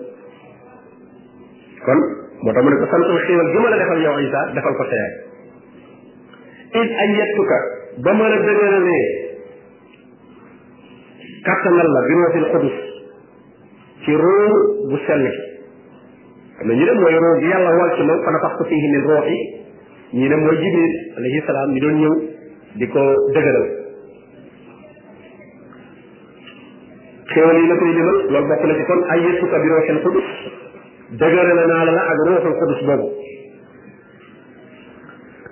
kon 1.87 2.01
moo 2.43 2.53
tax 2.53 2.63
mu 2.65 2.71
ne 2.71 2.77
ko 2.83 2.87
santul 2.93 3.19
xiiwal 3.25 3.49
gi 3.53 3.59
ma 3.63 3.69
la 3.73 3.79
defal 3.81 4.01
yow 4.05 4.17
Isa 4.23 4.41
defal 4.55 4.75
ko 4.79 4.85
seer 4.91 5.11
it 6.81 6.91
ay 7.03 7.09
yettuka 7.19 7.57
ba 8.05 8.13
ma 8.15 8.29
la 8.31 8.37
dëgëralee 8.47 9.07
kàttanal 11.49 11.89
la 11.97 12.03
bi 12.09 12.15
ma 12.21 12.29
fi 12.35 12.41
xudus 12.51 12.77
ci 14.05 14.15
ruu 14.15 14.89
bu 14.91 14.97
sell 15.07 15.25
xam 16.59 16.67
ne 16.67 16.75
ñu 16.75 16.85
ne 16.87 16.93
mooy 17.01 17.15
ruu 17.17 17.39
bi 17.43 17.47
yàlla 17.51 17.73
wal 17.81 17.93
ci 17.97 18.03
moom 18.07 18.23
fa 18.25 18.31
nafaxtu 18.37 18.65
fiihi 18.65 18.89
min 18.93 19.03
ruuxi 19.09 19.39
ñi 20.15 20.29
ne 20.29 20.37
mooy 20.37 20.57
jibril 20.63 20.95
alayhi 21.19 21.43
salaam 21.47 21.73
mi 21.73 21.81
doon 21.81 21.97
ñëw 22.03 22.15
di 22.79 22.87
ko 22.89 23.01
dëgëral 23.35 23.67
xéewal 27.33 27.59
yi 27.61 27.67
la 27.69 27.77
koy 27.77 27.93
limal 27.99 28.19
loolu 28.31 28.47
bokk 28.53 28.63
na 28.65 28.75
ci 28.79 28.85
kon 28.87 29.03
ay 29.11 29.21
yettuka 29.27 29.59
bi 29.59 29.69
ruuxil 29.69 29.99
xudus 30.07 30.29
دجر 31.13 31.53
لنا 31.53 31.91
لنا 31.91 32.01
عن 32.01 32.17
روح 32.29 32.45
القدس 32.47 32.85
بابا 32.85 33.09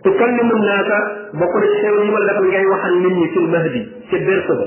تكلم 0.05 0.51
الناس 0.53 0.87
بقول 1.35 1.63
الشيخ 1.63 1.85
يقول 2.09 2.27
لك 2.27 2.37
من 2.39 2.51
جاي 2.51 2.67
واحد 2.67 2.91
مني 2.91 3.29
في 3.29 3.37
المهدي 3.39 3.87
في 4.11 4.17
الدرس 4.17 4.47
بابا 4.49 4.67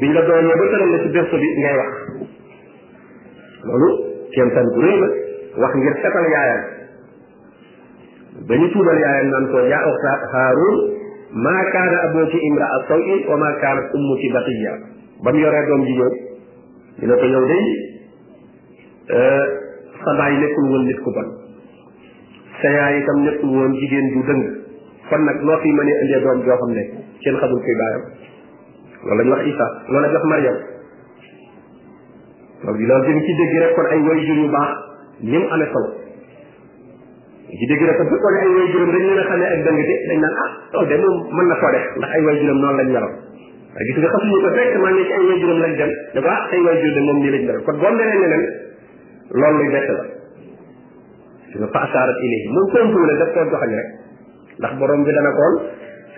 بين 0.00 0.16
الدول 0.16 0.44
يا 0.44 0.54
بطل 0.56 0.82
اللي 0.82 0.98
في 0.98 1.04
الدرس 1.06 1.26
بابا 1.30 1.44
جاي 1.62 1.76
واحد 1.76 2.26
لولو 3.64 4.04
كم 4.36 4.48
كان 4.50 4.64
قريبا 4.76 5.08
واحد 5.58 5.74
يرتفع 5.90 6.26
يا 6.32 6.80
بني 8.48 8.70
توبا 8.70 8.92
يا 8.92 9.06
نان 9.22 9.30
نعم، 9.30 9.56
يا 9.64 9.76
اخت 9.76 10.34
هارون 10.34 10.76
ما 11.32 11.62
كان 11.72 11.94
ابوك 12.08 12.30
امراه 12.52 12.88
سوء 12.88 13.32
وما 13.32 13.50
كانت 13.52 13.82
امك 13.98 14.32
بقيه 14.34 14.72
بني 15.24 15.42
يرى 15.42 15.66
دوم 15.66 15.84
جيجو 15.84 16.10
إذا 17.02 17.16
في 17.16 17.26
يوديني 17.32 17.89
sa 19.10 20.10
baay 20.18 20.34
nekkul 20.38 20.66
woon 20.70 20.84
nit 20.86 20.98
ku 21.02 21.10
bon 21.12 21.28
sa 22.62 22.68
yaay 22.70 23.02
itam 23.02 23.18
nekkul 23.26 23.50
woon 23.52 23.72
jigéen 23.76 24.06
ju 24.14 24.22
dëng 24.28 24.42
kon 25.10 25.22
nag 25.26 25.38
loo 25.44 25.58
fi 25.62 25.70
mënee 25.74 25.96
indee 26.04 26.20
doom 26.24 26.38
joo 26.46 26.56
xam 26.62 26.70
ne 26.78 26.84
kenn 27.24 27.36
xamul 27.42 27.60
kuy 27.64 27.74
baayam 27.82 28.02
loolu 29.06 29.22
la 29.24 29.24
ñu 29.26 29.32
wax 29.34 29.42
Isa 29.50 29.66
loolu 29.90 30.00
la 30.02 30.08
ñu 30.08 30.14
wax 30.22 30.26
Mariam 30.30 30.56
loolu 32.62 32.78
di 32.78 32.84
loolu 32.88 33.04
dañ 33.06 33.18
ci 33.26 33.32
kon 33.74 33.86
ay 33.90 34.00
way 34.06 34.18
jur 34.26 34.36
yu 34.38 34.46
ni 34.46 34.48
mu 34.48 34.58
amee 35.52 35.68
ne 37.50 38.40
ay 38.42 38.50
way 38.54 38.66
juram 38.70 38.90
dañ 39.66 39.76
leen 39.88 40.24
a 40.24 40.30
ah, 40.78 40.86
de 40.86 40.94
moom 40.96 41.16
mën 41.34 41.46
na 41.50 41.54
koo 41.60 41.70
def 41.74 41.84
ay 42.14 42.20
way 42.24 42.34
juram 42.38 42.58
noonu 42.62 42.78
lañ 42.78 42.88
meloon 42.94 43.14
waaye 43.74 43.84
gis 43.86 43.96
nga 44.02 44.08
xamuñu 44.14 44.38
ko 44.44 44.48
directement 44.54 44.92
ne 44.96 45.02
ci 45.08 45.12
ay 45.18 45.22
way 45.28 45.36
juram 45.42 45.58
lañ 45.64 45.72
dem 45.78 45.92
ne 46.14 46.18
ko 46.22 46.28
ah 46.30 46.42
ay 46.54 46.60
way 46.64 46.74
jur 46.80 46.90
de 46.94 47.00
moom 47.06 47.18
nii 47.22 47.30
lañ 47.34 47.42
meloon 47.46 47.64
kon 47.66 47.76
boo 47.80 47.92
meree 47.98 48.18
neneen 48.22 48.44
loolu 49.30 49.58
luy 49.62 49.68
bett 49.72 49.88
la 49.88 50.04
nga 51.58 51.66
fa 51.74 51.78
asaarat 51.86 52.18
ilayhi 52.26 52.46
mooy 52.54 52.68
kontu 52.74 52.98
ne 53.06 53.14
daf 53.20 53.30
koo 53.34 53.44
joxañ 53.52 53.70
rek 53.78 53.88
ndax 54.60 54.72
borom 54.80 55.00
bi 55.06 55.12
dana 55.16 55.30
koon 55.38 55.54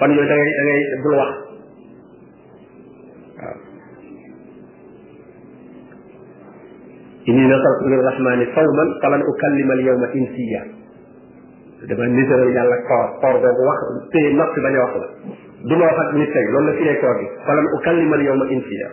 fan 0.01 0.11
yooyu 0.17 0.29
da 0.29 0.35
ngay 0.39 0.53
da 0.59 0.63
ngay 0.67 0.81
bul 1.05 1.11
na 1.11 1.17
waaw 1.21 1.37
inni 7.29 7.45
nasartu 7.53 7.85
lirrahmani 7.93 8.45
sawman 8.57 8.89
falan 9.03 9.23
ukallima 9.33 9.73
al 9.77 9.83
yawma 9.89 10.07
insiya 10.21 10.63
dama 11.89 12.07
niséral 12.17 12.51
yàlla 12.57 12.77
koor 12.89 13.09
koor 13.21 13.35
googu 13.45 13.63
wax 13.71 13.81
téye 14.13 14.33
noppi 14.37 14.61
bañ 14.65 14.75
a 14.77 14.83
wax 14.85 14.93
la 15.03 15.09
du 15.69 15.75
ma 15.81 15.85
wax 15.89 15.99
ak 16.07 16.11
nit 16.21 16.31
tey 16.33 16.45
la 16.51 16.73
firee 16.79 16.97
koor 17.01 17.17
gi 17.21 17.27
falan 17.47 17.67
ukallima 17.77 18.15
al 18.17 18.23
yawma 18.29 18.45
insiya 18.57 18.89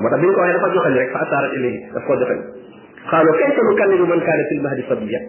moo 0.00 0.08
tax 0.10 0.20
bi 0.20 0.26
ñu 0.26 0.32
ko 0.32 0.40
waxee 0.40 0.94
rek 0.98 1.10
fa 1.14 1.18
asaarat 1.26 1.52
ilayhi 1.58 1.80
daf 1.94 2.04
koo 2.06 2.16
joxañ 2.20 2.53
xaalu 3.10 3.30
kayfa 3.38 3.60
nukallimu 3.68 4.04
man 4.08 4.20
kaana 4.26 4.42
fil 4.50 4.60
mahdi 4.64 4.82
sabiyya 4.88 5.20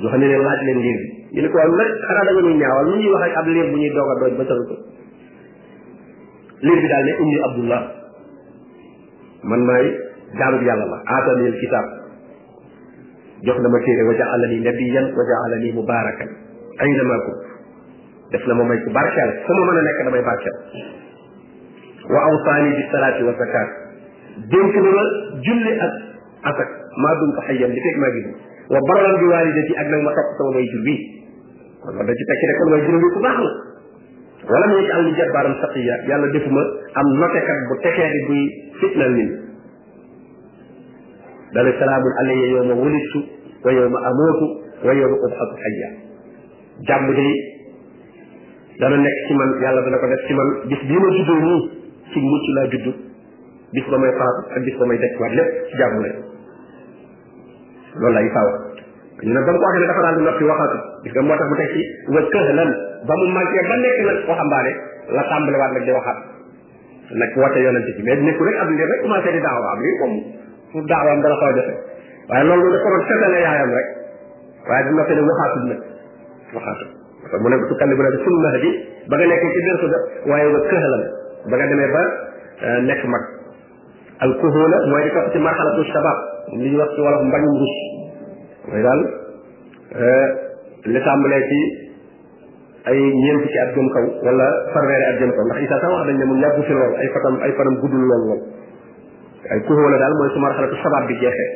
ñoo 0.00 0.08
xam 0.12 0.20
ne 0.22 0.26
ne 0.32 0.36
laaj 0.44 0.60
leen 0.66 0.78
liir 0.84 0.96
bi 1.00 1.08
ñu 1.32 1.40
ne 1.42 1.48
ko 1.52 1.56
waaw 1.62 1.72
nag 1.80 1.90
xanaa 2.08 2.24
da 2.26 2.30
nga 2.34 2.42
ñuy 2.46 2.56
ñaawal 2.62 2.86
mu 2.90 2.96
ñuy 3.02 3.12
wax 3.14 3.22
ak 3.28 3.36
ab 3.40 3.46
liir 3.54 3.66
bu 3.70 3.76
ñuy 3.78 3.92
doog 3.94 4.10
a 4.12 4.14
dooj 4.22 4.34
ba 4.40 4.44
tëral 4.48 4.64
ko 4.70 4.74
liir 6.66 6.78
bi 6.82 6.88
daal 6.92 7.04
ne 7.08 7.12
ummi 7.22 7.36
abdullah 7.46 7.82
man 9.50 9.62
maay 9.70 9.86
jaamu 10.38 10.56
bi 10.62 10.66
yàlla 10.66 10.86
la 10.94 10.98
aatanil 11.14 11.56
kitaab 11.62 11.86
jox 13.46 13.56
na 13.62 13.68
ma 13.68 13.78
téere 13.86 14.02
wa 14.08 14.14
jaalani 14.18 14.58
nabiyan 14.68 15.06
wa 15.18 15.22
jaalani 15.30 15.68
mubaarakan 15.78 16.30
ayna 16.82 17.04
ma 17.10 17.16
kunt 17.24 17.44
def 18.34 18.42
na 18.50 18.54
ma 18.58 18.64
may 18.64 18.78
ku 18.82 18.90
barkeel 18.96 19.30
fu 19.46 19.50
ma 19.54 19.62
mën 19.70 19.78
a 19.78 19.82
nekk 19.86 19.98
damay 20.08 20.22
barkeel 20.30 20.56
wa 22.10 22.18
awsaani 22.30 22.70
bi 22.76 22.82
salaati 22.90 23.22
wa 23.28 23.34
zakaat 23.38 23.70
dénk 24.50 24.74
na 24.84 24.90
ma 24.96 25.02
julli 25.46 25.72
ak 25.86 25.94
asak 26.42 26.68
maa 27.02 27.14
dum 27.22 27.30
ko 27.36 27.40
xayyan 27.48 27.70
li 27.76 27.80
fekk 27.86 27.96
maa 28.02 28.10
ngi 28.12 28.20
dund 28.22 28.36
wa 28.74 28.78
barran 28.88 29.14
bi 29.22 29.26
waalidati 29.30 29.72
ak 29.82 29.86
nag 29.92 30.00
ma 30.06 30.10
topp 30.18 30.30
sama 30.38 30.50
way 30.58 30.66
jur 30.72 30.82
bi 30.88 30.94
kon 31.84 31.92
man 31.96 32.04
da 32.06 32.12
ci 32.18 32.24
tekki 32.30 32.44
rek 32.50 32.56
kon 32.60 32.68
way 32.74 32.80
jur 32.86 32.94
bi 33.02 33.08
ku 33.14 33.20
baax 33.26 33.36
la 33.38 33.48
wala 34.52 34.64
mu 34.70 34.74
yëg 34.82 34.90
al 34.98 35.02
ni 35.08 35.12
jabbaaram 35.18 35.54
saqiya 35.62 35.94
yàlla 36.10 36.26
defuma 36.34 36.62
am 37.02 37.06
notekat 37.22 37.58
bu 37.70 37.74
tekee 37.86 38.08
di 38.14 38.20
buy 38.30 38.40
fitnal 38.82 39.12
nit 39.18 39.30
dala 41.54 41.70
salaamun 41.82 42.12
alayya 42.22 42.46
yawma 42.58 42.74
wulidtu 42.82 43.20
wa 43.66 43.70
yawma 43.78 43.98
amuutu 44.10 44.46
wa 44.86 44.92
yawma 44.98 45.16
ubxatu 45.28 45.54
xayya 45.64 45.88
jàmm 46.90 47.06
de 47.20 47.26
dana 48.82 48.96
nekk 49.06 49.16
ci 49.30 49.32
man 49.40 49.50
yàlla 49.62 49.80
dana 49.86 49.96
ko 50.02 50.06
def 50.14 50.22
ci 50.26 50.34
man 50.40 50.48
bis 50.74 50.82
bii 50.90 50.98
ma 50.98 51.08
juddoo 51.18 51.38
nii 51.46 51.60
ci 52.12 52.18
mucc 52.28 52.46
laa 52.56 52.66
juddu 52.74 52.92
bis 53.76 53.86
ba 53.92 53.96
may 54.04 54.10
faatu 54.20 54.42
ak 54.56 54.60
bis 54.68 54.74
ba 54.80 54.84
may 54.90 54.98
dekkuwaat 55.04 55.32
lépp 55.38 55.50
ci 55.70 55.76
jàmm 55.82 55.96
rek 56.06 56.16
loolu 57.96 58.14
lay 58.16 58.28
saw 58.32 58.46
ñu 59.22 59.30
ne 59.32 59.40
ba 59.46 59.52
mu 59.52 59.58
ko 59.60 59.64
waxee 59.68 59.80
ne 59.80 59.86
dafa 59.92 60.02
daal 60.04 60.16
di 60.18 60.22
noppi 60.26 60.42
waxatu 60.48 60.76
gis 61.04 61.12
nga 61.12 61.22
moo 61.26 61.36
tax 61.38 61.48
mu 61.48 61.54
teg 61.60 61.68
ci 61.74 61.80
wa 62.08 62.20
këhlan 62.32 62.70
ba 63.08 63.14
mu 63.20 63.26
manqué 63.36 63.60
ba 63.68 63.76
nekk 63.84 63.98
nag 64.08 64.18
waxambaane 64.28 64.72
la 65.16 65.22
tàmbaliwaat 65.28 65.70
nag 65.76 65.84
di 65.86 65.92
waxaat 65.96 66.18
nag 67.20 67.30
woote 67.36 67.58
yonent 67.62 67.86
ci 67.96 68.02
mais 68.02 68.18
nekku 68.24 68.42
rek 68.48 68.58
ab 68.64 68.68
ndir 68.72 68.88
rek 68.88 69.00
commencé 69.04 69.30
di 69.36 69.40
daawa 69.44 69.68
am 69.76 69.80
lii 69.84 69.96
moom 70.00 70.12
pour 70.72 70.82
daawaam 70.88 71.20
dana 71.22 71.36
xaw 71.42 71.48
a 71.48 71.54
jafe 71.58 71.72
waaye 72.32 72.44
loolu 72.48 72.66
dafa 72.72 72.88
doon 72.90 73.02
setale 73.08 73.38
yaayam 73.44 73.70
rek 73.78 73.88
waaye 74.72 74.82
di 74.88 74.92
noppi 74.98 75.14
ne 75.14 75.22
waxaatul 75.30 75.62
nag 75.70 75.80
waxaatul 76.56 76.88
parce 77.22 77.32
que 77.38 77.38
mu 77.44 77.48
ne 77.54 77.56
su 77.70 77.74
kandi 77.78 77.94
bu 77.98 78.02
ne 78.02 78.10
sun 78.24 78.34
mahdi 78.46 78.70
ba 79.10 79.14
nga 79.20 79.26
nekk 79.30 79.44
ci 79.54 79.60
bersu 79.68 79.86
da 79.92 79.98
waaye 80.32 80.46
wa 80.56 80.60
këhlan 80.72 81.02
ba 81.46 81.54
nga 81.60 81.66
demee 81.70 81.90
ba 81.94 82.02
euh, 82.66 82.78
nekk 82.90 83.02
mag 83.06 83.22
al 84.24 84.32
kuhula 84.42 84.76
mooy 84.90 85.04
di 85.06 85.10
topp 85.14 85.30
ci 85.30 85.38
marxalatu 85.38 85.86
shabab 85.94 86.18
li 86.50 86.66
ñu 86.70 86.76
wax 86.78 86.90
ci 86.94 87.00
wolof 87.00 87.22
mbañum 87.24 87.54
rus 87.60 87.74
euh, 88.72 88.90
at 90.82 90.88
jëm 95.18 95.30
kaw 95.30 95.42
ndax 95.46 95.58
isa 95.62 95.76
sax 95.80 95.90
wax 95.90 96.02
dañ 96.06 96.16
ne 96.18 96.24
mun 96.26 96.40
yàggu 96.42 96.62
fi 96.66 96.72
lool 96.72 96.94
ay 96.98 97.08
fatam 97.14 97.34
fanam 97.56 97.74
guddul 97.78 98.02
lool 98.02 98.40
ay 99.52 99.58
kuxoo 99.62 99.88
la 99.90 99.98
daal 99.98 100.14
mooy 100.18 100.30
su 100.34 100.38
marxalatu 100.40 100.76
sabaab 100.82 101.04
bi 101.06 101.14
jeexee 101.22 101.50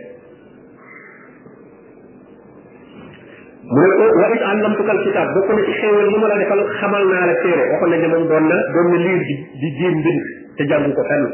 mu 3.67 3.81
ne 3.83 3.91
ko 3.91 4.03
wa 4.23 4.35
it 4.35 4.43
àllamtukal 4.43 4.99
kitaab 5.03 5.35
bokk 5.35 5.49
na 5.51 5.63
ci 5.67 5.73
xéewal 5.83 6.07
yi 6.15 6.19
ma 6.21 6.29
la 6.31 6.39
defal 6.39 6.63
xamal 6.79 7.05
naa 7.11 7.27
la 7.27 7.35
téere 7.43 7.65
waxoon 7.75 7.91
nañ 7.91 8.01
ne 8.03 8.07
moom 8.09 8.25
doon 8.31 8.45
na 8.47 8.57
doon 8.73 8.87
na 8.95 8.99
liir 9.03 9.21
di 9.27 9.35
di 9.63 9.69
jiir 9.79 9.95
mbind 9.99 10.23
te 10.59 10.63
jàngu 10.67 10.91
ko 10.95 11.03
fenn 11.11 11.25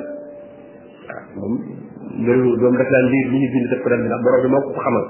waaw 1.36 1.81
mbiru 2.20 2.50
doom 2.60 2.76
daf 2.80 2.88
daan 2.92 3.06
lii 3.08 3.28
li 3.52 3.62
def 3.72 3.80
ko 3.84 3.88
daan 3.92 4.00
bi 4.00 4.06
ndax 4.08 4.22
borom 4.26 4.40
bi 4.44 4.48
moo 4.54 4.60
ko 4.68 4.72
xamal 4.84 5.04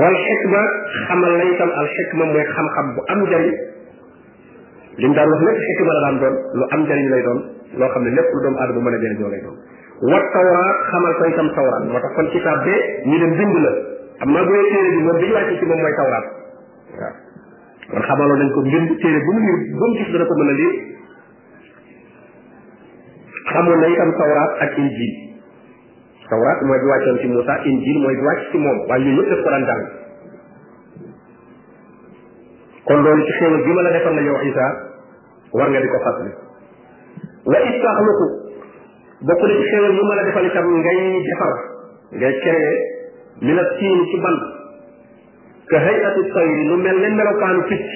wal 0.00 0.14
xikma 0.26 0.62
xamal 1.06 1.32
la 1.38 1.44
al 1.82 1.88
xikma 1.96 2.24
mooy 2.32 2.44
xam-xam 2.54 2.86
bu 2.96 3.00
am 3.14 3.20
njariñ 3.26 3.54
li 5.02 5.06
mu 5.08 5.14
daan 5.14 5.30
wax 5.32 6.88
lay 7.10 7.22
doon 7.26 7.38
loo 7.74 7.88
xam 7.92 8.02
ne 8.04 8.10
lépp 8.16 8.28
lu 8.34 8.38
doomu 8.44 8.58
aadama 8.60 8.80
mën 8.86 8.94
a 8.98 9.02
jëriñoo 9.02 9.30
lay 9.34 9.42
doon 9.42 9.56
wa 10.10 10.20
tawraat 10.36 10.76
xamal 10.90 11.12
ko 11.18 11.24
itam 11.32 11.48
tawraat 11.54 11.84
moo 11.84 11.92
tax 12.04 12.14
kon 12.14 12.28
kitaab 12.30 12.64
bee 12.64 12.78
ñu 13.06 13.16
ne 13.18 13.26
mbind 13.34 13.56
la 13.64 13.70
am 14.22 14.28
naa 14.32 14.44
bu 14.46 14.52
téere 14.70 14.88
bi 14.94 15.02
moom 15.02 15.16
bi 15.20 15.26
ñu 15.26 15.56
ci 15.58 15.64
moom 15.66 15.80
mooy 15.82 15.94
tawraat 15.98 16.26
waaw 16.98 17.14
kon 17.98 18.02
xamaloon 18.08 18.38
nañ 18.38 18.50
ko 18.54 18.60
mbind 18.62 18.88
téere 19.02 19.18
bu 19.26 19.30
mu 19.32 19.40
lii 19.42 19.72
bu 19.74 19.84
mu 19.90 19.96
gis 19.98 20.08
dana 20.14 20.24
ko 20.30 20.34
mën 20.38 20.50
a 20.50 20.54
lii 20.60 20.72
xamoon 23.52 23.78
na 23.80 23.86
itam 23.92 24.10
tawraat 24.18 24.52
ak 24.64 24.72
injil 24.80 25.12
tawraat 26.30 26.58
mooy 26.64 26.78
bi 26.80 26.86
wàccoon 26.88 27.16
ci 27.20 27.26
Moussa 27.28 27.54
injil 27.68 27.98
mooy 28.00 28.14
bi 28.16 28.22
wàcc 28.24 28.42
ci 28.52 28.56
moom 28.58 28.78
waaye 28.88 29.04
yooyu 29.12 29.30
yëpp 29.32 29.42
ko 29.44 29.50
daan 29.52 29.64
kon 32.88 33.00
loolu 33.04 33.22
ci 33.28 33.32
xéewal 33.38 33.60
bi 33.64 33.72
ma 33.72 33.82
la 33.84 33.92
defal 33.92 34.14
la 34.16 34.22
yow 34.22 34.38
Isa 34.40 34.66
war 35.54 35.68
nga 35.70 35.80
di 35.80 35.88
ko 35.88 35.98
fàttali 36.04 36.32
wa 37.44 37.58
it 37.68 37.76
taxluqu 37.84 38.24
bokk 39.28 39.40
na 39.44 39.52
ci 39.56 39.64
xéewal 39.70 39.92
yu 39.98 40.04
ma 40.08 40.14
la 40.18 40.24
defal 40.24 40.46
itam 40.48 40.66
ngay 40.80 40.98
defar 41.28 41.52
ngay 42.16 42.34
créer 42.40 42.74
min 43.44 43.58
a 43.60 43.64
siin 43.76 44.00
ci 44.08 44.16
ban 44.24 44.36
ka 45.68 45.78
hayatu 45.84 46.20
tayri 46.32 46.62
lu 46.72 46.76
mel 46.80 46.96
ne 47.04 47.08
melokaanu 47.12 47.62
picc 47.68 47.88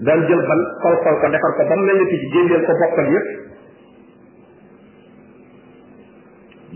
daan 0.00 0.20
jël 0.24 0.42
ban 0.48 0.60
fal 0.80 0.96
fal 1.04 1.16
ko 1.20 1.26
defar 1.36 1.50
ko 1.60 1.62
ba 1.68 1.76
mel 1.76 1.98
ne 2.00 2.06
picc 2.08 2.24
génneel 2.32 2.64
ko 2.64 2.72
bokkal 2.80 3.08
yëpp 3.16 3.45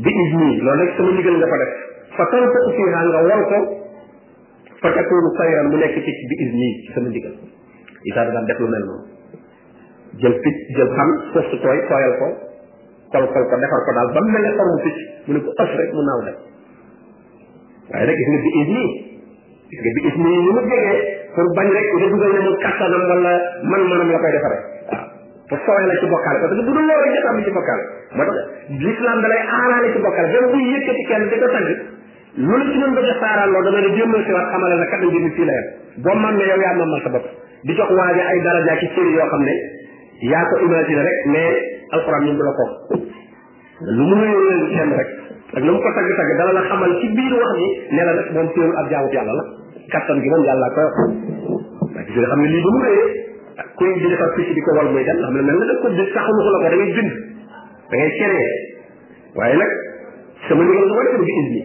bi 0.05 0.11
izni 0.25 0.49
loolu 0.67 0.79
nag 0.81 0.91
sama 0.99 1.11
ndigal 1.17 1.37
nga 1.41 1.49
fa 1.53 1.57
def 1.63 1.73
fa 2.17 2.25
tanfaq 2.33 2.65
fiha 2.77 3.01
nga 3.11 3.21
wol 3.29 3.31
fa 4.83 4.89
takunu 4.97 5.29
tayran 5.39 5.67
mu 5.73 5.77
nekk 5.83 5.95
picc 6.07 6.19
bi 6.31 6.35
izni 6.45 6.69
ci 6.85 6.89
sama 6.97 7.09
ndigal 7.13 7.35
Isaa 8.09 8.25
da 8.25 8.31
daan 8.37 8.47
def 8.49 8.59
lu 8.63 8.69
mel 8.75 8.85
noonu 8.89 9.09
jël 10.23 10.37
picc 10.45 10.57
jël 10.77 10.91
xam 10.97 11.11
suuf 11.35 11.47
ko 11.63 13.41
kol 13.51 13.85
daal 13.87 14.09
ba 14.17 14.21
mu 14.25 14.31
mel 14.35 14.45
ne 14.47 14.51
forme 14.59 14.77
picc 14.87 14.99
mu 15.29 15.33
ne 15.37 15.41
ko 15.47 15.51
ës 15.63 15.71
rek 15.81 15.91
mu 15.97 16.03
naaw 16.09 16.21
dem 16.29 16.37
waaye 17.93 18.05
nag 18.09 18.17
gis 18.19 18.29
nga 18.33 18.39
bi 18.41 19.91
bi 19.97 20.01
izni 20.09 20.25
ni 20.25 20.51
mu 20.57 20.61
jegee 20.65 20.99
pour 21.35 21.47
rek 21.77 21.87
nga 21.93 22.07
dugal 22.15 22.31
ne 22.37 22.41
mu 22.47 22.51
kattanam 22.65 23.05
wala 23.15 23.33
man-manam 23.73 24.09
la 24.17 24.19
koy 24.25 24.33
defaree 24.39 24.80
pour 25.51 25.59
sowee 25.67 25.87
la 25.91 25.95
ci 25.99 26.07
bokkaale 26.07 26.39
parce 26.41 26.53
que 26.53 26.57
bu 26.63 26.67
dul 26.71 26.75
loolu 26.79 26.95
rek 27.05 27.11
nga 27.15 27.23
tàmm 27.27 27.43
ci 27.47 27.51
bokkaale 27.59 27.85
moo 28.17 28.23
tax 28.23 28.39
l'islam 28.83 29.19
da 29.21 29.27
lay 29.33 29.41
aaraale 29.59 29.89
ci 29.95 29.99
bokkaale 29.99 30.31
même 30.37 30.47
buy 30.55 30.63
yëkkati 30.75 31.03
kenn 31.11 31.27
di 31.33 31.41
ko 31.43 31.51
sang 31.51 31.67
lu 31.67 32.55
la 32.55 32.67
ci 32.71 32.79
mën 32.79 32.95
bëgg 32.95 33.23
a 33.27 33.51
loolu 33.51 33.67
dama 33.67 33.83
di 37.67 37.75
jox 37.77 37.91
waaja 37.91 38.23
ay 38.33 38.39
daraja 38.47 38.75
ci 38.81 38.89
cëri 38.95 39.11
yoo 39.19 39.27
xam 39.33 39.43
ne 39.45 39.51
yaa 40.31 40.47
ko 40.53 40.63
imaginer 40.65 41.03
rek 41.05 41.19
mais 41.35 41.83
alxuraan 41.99 42.25
ñu 42.31 42.39
ko 42.39 42.95
lu 43.99 44.05
mu 44.07 44.15
nuyu 44.23 44.71
kenn 44.71 44.95
rek 44.97 45.11
ak 45.59 45.63
lu 45.67 45.73
mu 45.75 45.81
ko 45.85 45.91
tagg 45.99 46.09
tagg 46.17 46.31
dala 46.39 46.53
la 46.63 46.63
xamal 46.71 46.95
ci 47.03 47.09
biir 47.13 47.35
wax 47.35 47.53
ji 47.59 47.69
ne 47.99 48.03
la 48.09 48.15
nag 48.15 48.31
moom 48.33 48.47
téewul 48.55 48.77
ab 48.81 48.89
jaamut 48.91 49.13
yàlla 49.13 49.33
la 49.35 49.45
kattan 49.93 50.21
gi 50.23 50.29
moom 50.31 50.45
yàlla 50.47 50.71
ko 50.77 50.81
yor 52.15 52.27
xam 52.33 52.41
ne 52.41 52.47
lii 52.49 52.63
ba 52.65 52.71
mu 52.79 52.83
réyee 52.87 53.30
kuy 53.77 53.91
di 54.01 54.07
defar 54.09 54.31
picc 54.37 54.51
di 54.55 54.61
ko 54.63 54.71
wal 54.79 54.89
muy 54.93 55.05
dem 55.05 55.17
xam 55.21 55.35
ne 55.37 55.43
mel 55.45 55.69
na 55.69 55.75
ko 55.83 55.89
di 55.93 56.05
taxalu 56.11 56.41
ko 56.45 56.51
la 56.55 56.59
ko 56.59 56.65
da 56.65 56.69
ngay 56.77 56.93
bind 56.97 57.11
da 57.91 57.95
ngay 57.97 58.11
cere 58.19 58.43
waaye 59.37 59.57
nag 59.61 59.73
sama 60.49 60.63
ndigal 60.65 60.87
su 60.89 60.95
ko 60.97 61.03
defee 61.05 61.21
bi 61.25 61.29
izni 61.41 61.63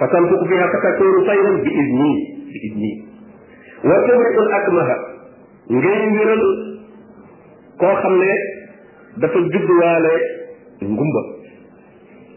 fa 0.00 0.06
tamtuk 0.14 0.42
fiha 0.50 0.66
fatakunu 0.74 1.20
tayran 1.28 1.56
bi 1.66 1.70
izni 1.82 2.12
bi 2.52 2.58
izni 2.68 2.90
wa 3.88 3.96
tubriku 4.06 4.40
al 4.46 4.52
akmaha 4.58 4.96
ngay 5.78 6.02
wéral 6.16 6.44
koo 7.82 7.94
xam 8.02 8.14
ne 8.22 8.32
dafa 9.24 9.38
judduwaale 9.52 10.12
ngumba 10.82 11.22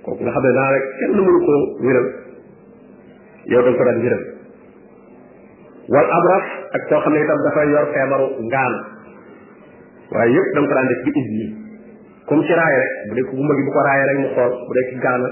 kooku 0.07 0.21
nga 0.23 0.33
xam 0.35 0.43
ne 0.47 0.51
daa 0.59 0.71
rek 0.75 0.83
kenn 0.99 1.11
mënu 1.17 1.39
ko 1.47 1.55
wéral 1.87 2.07
yow 3.51 3.61
da 3.63 3.69
nga 3.71 3.77
ko 3.79 3.83
daan 3.89 3.99
wéral 4.05 4.23
wal 5.95 6.07
abras 6.19 6.47
ak 6.77 6.83
koo 6.89 6.99
xam 7.01 7.13
ne 7.13 7.19
itam 7.25 7.39
dafa 7.45 7.61
yor 7.71 7.85
feebaru 7.93 8.27
ngaan 8.49 8.73
waaye 10.15 10.33
yëpp 10.33 10.47
da 10.53 10.57
nga 10.59 10.67
ko 10.69 10.73
daan 10.77 10.87
def 10.91 11.01
bi 11.05 11.11
izni 11.21 11.45
comme 12.29 12.43
ci 12.47 12.53
raay 12.59 12.75
rek 12.77 13.07
bu 13.09 13.13
dee 13.17 13.25
ko 13.27 13.31
gumba 13.39 13.53
gi 13.57 13.63
bu 13.67 13.71
ko 13.75 13.79
raayee 13.87 14.05
rek 14.09 14.17
mu 14.21 14.27
xool 14.35 14.51
bu 14.67 14.73
dee 14.77 14.85
ci 14.89 14.95
gaana 15.05 15.29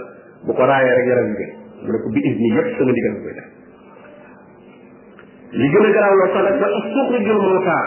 bu 0.47 0.51
ko 0.58 0.63
raayee 0.71 0.95
rek 0.97 1.05
yaram 1.12 1.29
bi 1.38 1.45
mu 1.86 1.89
ne 1.93 1.99
ko 2.03 2.08
bi 2.13 2.21
izni 2.29 2.49
yëpp 2.58 2.67
sama 2.77 2.91
ndigal 2.95 3.12
nga 3.15 3.21
koy 3.27 3.34
def 3.38 3.47
li 5.60 5.67
gën 5.73 5.86
a 5.86 5.89
garaaw 5.95 6.15
loo 6.19 6.29
sax 6.36 6.43
nag 6.49 6.58
ba 6.62 6.67
tuxrijul 6.93 7.39
mawta 7.45 7.77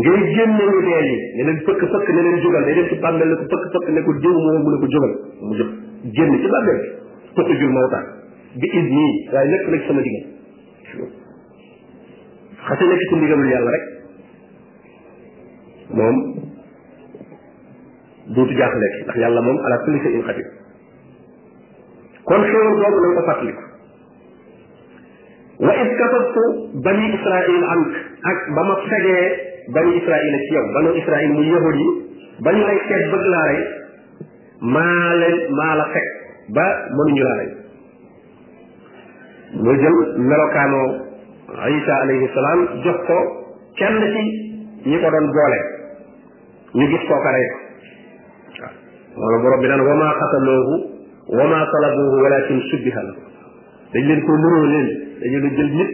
ngay 0.00 0.20
génne 0.36 0.62
ñu 0.70 0.82
dee 0.86 1.02
yi 1.08 1.14
ne 1.38 1.42
leen 1.48 1.58
fëkk 1.66 1.82
fëkk 1.94 2.06
ne 2.16 2.20
leen 2.26 2.36
jógal 2.44 2.64
day 2.68 2.74
dem 2.78 2.88
ci 2.92 2.96
bàmmeel 3.06 3.30
ne 3.32 3.36
ko 3.40 3.44
fëkk 3.50 3.64
fëkk 3.74 3.86
ne 3.96 4.00
ko 4.08 4.12
diw 4.24 4.34
moo 4.44 4.58
mu 4.64 4.68
ne 4.74 4.78
ko 4.80 4.86
jógal 4.96 5.12
mu 5.48 5.54
jóg 5.60 5.70
génn 6.18 6.32
ci 6.42 6.46
bàmmeel 6.56 6.80
tuxrijul 7.38 7.72
mawta 7.78 8.00
bi 8.62 8.66
izni 8.82 9.06
waaye 9.32 9.50
lépp 9.54 9.66
nag 9.76 9.82
sama 9.88 10.00
ndigal 10.04 10.24
xase 12.70 12.84
nekk 12.90 13.02
ci 13.10 13.14
ndigalul 13.18 13.48
yàlla 13.52 13.70
rek 13.74 13.84
moom 15.98 16.16
duutu 18.36 18.54
jaaxle 18.60 18.86
ndax 19.04 19.16
yàlla 19.22 19.40
moom 19.46 19.58
ala 19.66 19.76
kulli 19.84 19.98
shay'in 20.04 20.24
qadir 20.28 20.48
kon 22.30 22.42
xéewal 22.50 22.78
boobu 22.80 23.00
nañ 23.06 23.12
ko 23.18 23.22
fàttaliku 23.30 23.62
wa 25.66 25.72
id 25.82 25.90
kafaftu 26.02 26.42
bani 26.86 27.06
israil 27.18 27.58
ank 27.76 27.92
ak 28.32 28.38
ba 28.56 28.62
ma 28.70 28.74
fegee 28.90 29.24
bani 29.78 29.90
israil 30.00 30.34
ci 30.46 30.54
yow 30.56 30.66
banu 30.76 30.90
israil 31.02 31.30
muy 31.38 31.48
yahud 31.54 31.76
yi 31.82 31.88
ba 32.44 32.48
ñu 32.56 32.62
lay 32.68 32.78
seet 32.88 33.04
bëgg 33.14 33.26
laa 33.34 33.46
rey 33.52 33.62
maa 34.76 35.08
leen 35.22 35.38
maa 35.58 35.74
la 35.82 35.86
fekk 35.96 36.10
ba 36.58 36.64
mënuñu 36.98 37.22
laa 37.28 37.38
rey 37.40 37.50
muy 39.66 39.76
jël 39.82 39.96
melokaanoo 40.30 41.09
isa 41.58 41.92
alayhi 42.06 42.28
salaam 42.32 42.60
jox 42.86 42.98
ko 43.06 43.18
kenn 43.78 43.98
ci 44.14 44.22
ñi 44.90 44.96
ko 45.02 45.06
doon 45.10 45.26
boole 45.34 45.60
ñu 46.78 46.84
gis 46.92 47.02
koo 47.10 47.18
ko 47.18 47.28
rey 47.34 47.48
waaw 49.18 49.18
loolu 49.18 49.36
borom 49.44 49.58
bi 49.62 49.66
naan 49.68 49.82
wa 49.84 49.94
maa 50.00 50.14
xataloohu 50.20 50.74
wa 51.38 51.44
maa 51.52 51.64
salabuhu 51.72 52.16
walakin 52.24 52.58
subbiha 52.70 53.00
la 53.08 53.12
dañ 53.92 54.02
leen 54.08 54.20
ko 54.24 54.30
mënoo 54.40 54.64
leen 54.72 54.86
dañu 55.20 55.38
leen 55.42 55.54
jël 55.58 55.70
nit 55.78 55.90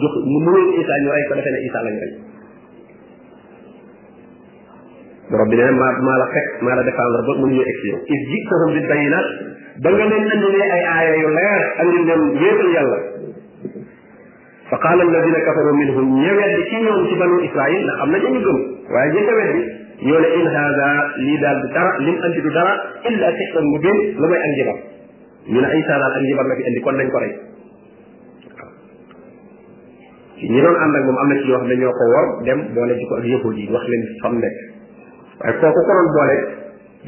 jox 0.00 0.12
mu 0.30 0.38
mënoo 0.44 0.68
isa 0.80 0.92
ñu 1.02 1.08
rey 1.14 1.24
ko 1.28 1.32
defee 1.38 1.52
ne 1.54 1.58
isa 1.68 1.78
lañ 1.86 1.94
rey 2.04 2.12
borom 5.30 5.48
bi 5.52 5.56
nee 5.56 5.66
na 5.68 5.76
maa 5.78 5.92
maa 6.08 6.16
la 6.16 6.26
fekk 6.34 6.48
maa 6.64 6.76
la 6.80 6.82
défendre 6.88 7.20
ba 7.28 7.32
mënuñu 7.44 7.60
egg 7.62 7.76
si 7.82 7.86
yow 7.92 8.00
is 8.02 8.22
jiitahum 8.32 8.68
bi 8.74 8.80
bayinaat 8.88 9.26
ba 9.84 9.88
nga 9.92 10.04
leen 10.10 10.24
andilee 10.32 10.64
ay 10.74 10.84
aaya 10.96 11.12
yu 11.22 11.28
leer 11.38 11.62
andi 11.80 11.98
leen 12.08 12.22
wéetal 12.40 12.70
yàlla 12.74 13.00
وقال 14.84 15.00
الذين 15.16 15.34
كفروا 15.48 15.72
منهم 15.80 16.04
ñewet 16.20 16.60
ci 16.68 16.76
ñoom 16.84 16.98
ci 17.08 17.14
banu 17.20 17.36
israil 17.40 17.80
ndax 17.84 17.96
am 18.04 18.08
na 18.12 18.18
ñu 18.20 18.30
gëm 18.44 18.58
waaye 18.94 19.10
ñu 19.16 19.22
tawet 19.28 19.50
bi 19.56 19.62
ñoo 20.06 20.20
ne 20.20 20.28
in 20.38 20.44
hada 20.56 20.88
lii 21.24 21.38
daal 21.40 21.56
du 21.64 21.68
dara 21.72 21.90
lim 22.04 22.16
andi 22.28 22.40
du 22.44 22.50
dara 22.56 22.72
illa 23.08 23.26
sixran 23.38 23.64
mubin 23.72 23.96
lu 24.20 24.26
may 24.28 24.40
ak 24.44 24.50
njibar 24.54 24.76
ñu 25.52 25.58
ne 25.64 25.68
isa 25.80 25.92
daal 26.02 26.12
ak 26.16 26.20
njibar 26.24 26.44
la 26.50 26.54
fi 26.58 26.62
andi 26.68 26.80
kon 26.84 26.94
nañ 27.00 27.08
ko 27.14 27.18
rey 27.24 27.32
ñi 30.52 30.60
doon 30.60 30.76
ànd 30.84 30.94
ak 31.00 31.02
moom 31.08 31.16
am 31.22 31.28
na 31.32 31.34
ci 31.40 31.46
yoo 31.48 31.58
xam 31.64 31.68
ne 31.72 31.74
ñoo 31.80 31.94
ko 32.00 32.04
wor 32.12 32.24
dem 32.44 32.58
boole 32.76 32.92
ci 33.00 33.04
ko 33.08 33.14
ak 33.16 33.24
yahud 33.24 33.54
yi 33.56 33.64
wax 33.72 33.84
leen 33.88 34.02
fam 34.20 34.34
nekk 34.44 34.56
waaye 35.40 35.54
kooku 35.64 35.80
ko 35.80 35.92
doon 35.96 36.08
boole 36.16 36.36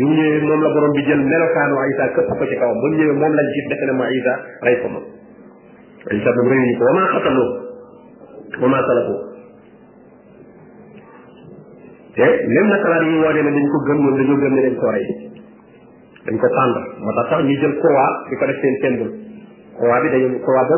bi 0.01 0.03
mu 0.09 0.15
ñëwee 0.17 0.41
moom 0.49 0.61
la 0.65 0.69
borom 0.73 0.93
bi 0.97 1.03
jël 1.05 1.21
melokaanu 1.29 1.77
isa 1.93 2.05
këpp 2.17 2.33
ko 2.41 2.45
ci 2.49 2.57
kawam 2.57 2.81
bu 2.81 2.87
ñëwee 2.97 3.21
moom 3.21 3.33
lañ 3.37 3.47
gis 3.53 3.67
defe 3.69 3.85
ne 3.85 3.93
ma 4.01 4.07
isa 4.17 4.33
rey 4.65 4.77
ko 4.81 4.87
moom 4.97 5.07
isa 6.17 6.29
moom 6.33 6.47
rëy 6.53 6.59
ñu 6.65 6.73
ko 6.81 6.85
wama 6.89 7.05
xatalu 7.12 7.47
wa 8.61 8.69
maa 8.69 8.83
salafu 8.87 9.15
te 12.17 12.27
même 12.49 12.69
nasaraan 12.73 13.05
yi 13.13 13.19
woote 13.21 13.43
ne 13.43 13.51
dañ 13.53 13.67
ko 13.73 13.79
gëm 13.87 13.99
moom 14.05 14.17
dañoo 14.19 14.37
gëm 14.43 14.55
ne 14.57 14.63
dañ 14.67 14.77
ko 14.81 14.91
rey 14.95 15.05
dañ 16.27 16.37
ko 16.41 16.49
tànd 16.55 16.77
moo 17.05 17.13
tax 17.17 17.27
sax 17.33 17.43
ñu 17.45 17.57
jël 17.61 17.75
croix 17.83 18.09
di 18.31 18.37
ko 18.41 18.45
def 18.51 18.59
seen 18.63 18.77
symbole 18.81 19.13
croix 19.77 20.01
bi 20.05 20.09
dañu 20.09 20.41
croix 20.45 20.65
ba 20.65 20.77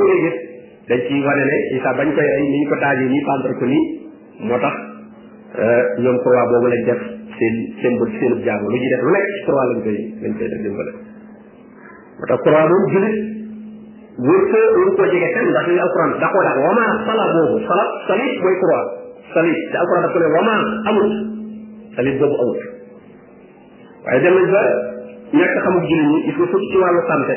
ngay 2.91 3.63
moo 4.49 4.59
tax 4.65 4.77
euh, 5.59 5.83
ñoom 6.03 6.19
croix 6.25 6.47
boobu 6.51 6.69
lañ 6.75 6.83
def 6.91 7.03
seen 7.39 7.55
symbole 7.83 8.11
seenub 8.19 8.43
jaamu 8.43 8.69
lu 8.71 8.77
ñuy 8.81 8.89
def 8.91 9.03
lu 9.07 9.13
nekk 9.15 9.31
ci 9.37 9.43
croix 9.47 9.67
lañ 9.71 9.79
koy 9.87 9.99
lañ 10.49 10.69
moo 10.71 12.27
tax 12.27 12.41
croix 12.43 12.67
moom 12.67 12.91
jullit 12.93 13.38
wër 14.27 14.41
ko 14.51 14.59
wër 14.79 14.91
koo 14.99 15.07
jege 15.07 15.41
li 15.47 15.79
alquran 15.83 16.11
da 16.23 16.27
koo 16.35 16.43
daal 16.47 16.61
wama 16.67 16.87
sala 17.07 17.25
boobu 17.35 17.57
sala 17.67 17.85
salit 18.09 18.35
mooy 18.43 18.57
croix 18.61 18.85
salit 19.35 19.61
te 19.73 19.77
alquran 19.83 20.03
daf 20.05 20.13
ko 20.15 20.19
ne 20.19 20.27
wama 20.35 20.55
amut 20.89 21.11
boobu 22.19 22.37
amut 22.43 22.59
waaye 24.07 24.19
dem 24.25 24.35
nañ 24.39 24.47
ba 24.55 24.63
ñàkk 25.39 25.57
xamul 25.65 25.85
jullit 25.91 26.09
ñi 26.11 26.19
il 26.29 26.33
faut 26.35 26.49
surtout 26.51 26.71
ci 26.73 26.77
wàllu 26.83 27.01
santé 27.07 27.37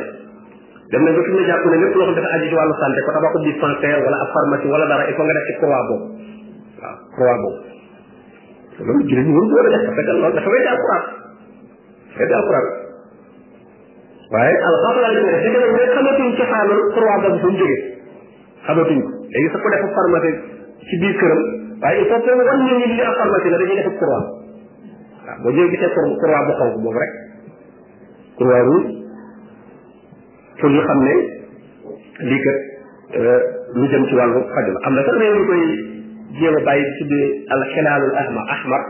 dem 0.92 1.02
nañ 1.06 1.14
ba 1.16 1.22
fi 1.26 1.30
mu 1.32 1.36
ne 1.40 1.46
jàpp 1.52 1.66
ne 1.70 1.78
lépp 1.84 1.96
loo 1.96 2.06
xam 2.08 2.16
dafa 2.18 2.30
aju 2.38 2.46
ci 2.50 2.56
wàllu 2.60 2.76
santé 2.82 3.00
ko 3.06 3.10
tabaxu 3.18 3.38
dispensaire 3.46 4.00
wala 4.08 4.18
ab 4.26 4.30
pharmacie 4.38 4.72
wala 4.74 4.86
dara 4.92 5.04
il 5.10 5.14
faut 5.16 5.26
nga 5.30 5.36
def 5.38 5.46
ci 5.48 5.54
croix 5.62 5.82
boobu 5.90 6.06
waaw 6.82 6.98
croix 7.16 7.36
boobu 7.44 7.60
loolu 8.90 9.02
jullit 9.10 9.28
ñi 9.28 9.34
wër 9.38 9.46
ko 9.50 9.54
war 9.58 9.66
a 9.68 9.70
def 9.70 9.82
parce 9.86 9.98
que 12.28 12.34
loolu 12.34 12.70
waaye 14.32 14.56
alxamal 14.68 15.04
ko 15.04 15.08
si 15.12 15.20
gën 15.20 15.60
a 15.60 15.68
xamatuñ 15.96 16.28
cosaanal 16.40 16.80
croix 16.96 17.16
boobu 17.24 17.38
fu 17.42 17.48
mu 17.52 17.58
jógee 17.60 17.80
xamatuñ 18.68 18.98
ko 19.04 19.10
léegi 19.34 19.48
su 19.52 19.58
ko 19.64 19.68
def 19.74 19.84
pharmacie 19.96 20.34
ci 20.88 20.96
biir 21.00 21.24
wan 21.26 21.42
ñu 22.68 22.74
li 22.80 22.86
pharmacie 23.20 23.50
la 23.54 23.58
dañuy 23.62 23.76
def 23.80 23.88
croix 24.02 24.10
waaw 24.10 24.26
boo 25.44 25.52
ñëwee 25.52 25.70
gisee 25.70 25.92
croix 28.38 30.80
xam 30.88 31.00
ne 31.08 31.14
lii 32.30 32.42
kat 32.46 32.58
euh, 33.18 33.42
lu 33.76 33.86
jëm 33.92 34.04
ci 34.08 34.16
wàllu 34.16 34.40
faj 34.56 34.66
la 34.72 34.80
am 34.88 34.94
na 34.96 35.02
sax 35.04 35.16
réew 35.20 35.36
ñu 35.40 35.44
koy 35.50 35.62
jéem 36.40 36.56
a 36.56 36.58
bàyyi 36.68 36.86
tuddee 37.00 37.28
al 37.56 37.62
xilaalul 37.74 38.16
ahmar 38.22 38.46
ahmar 38.56 38.82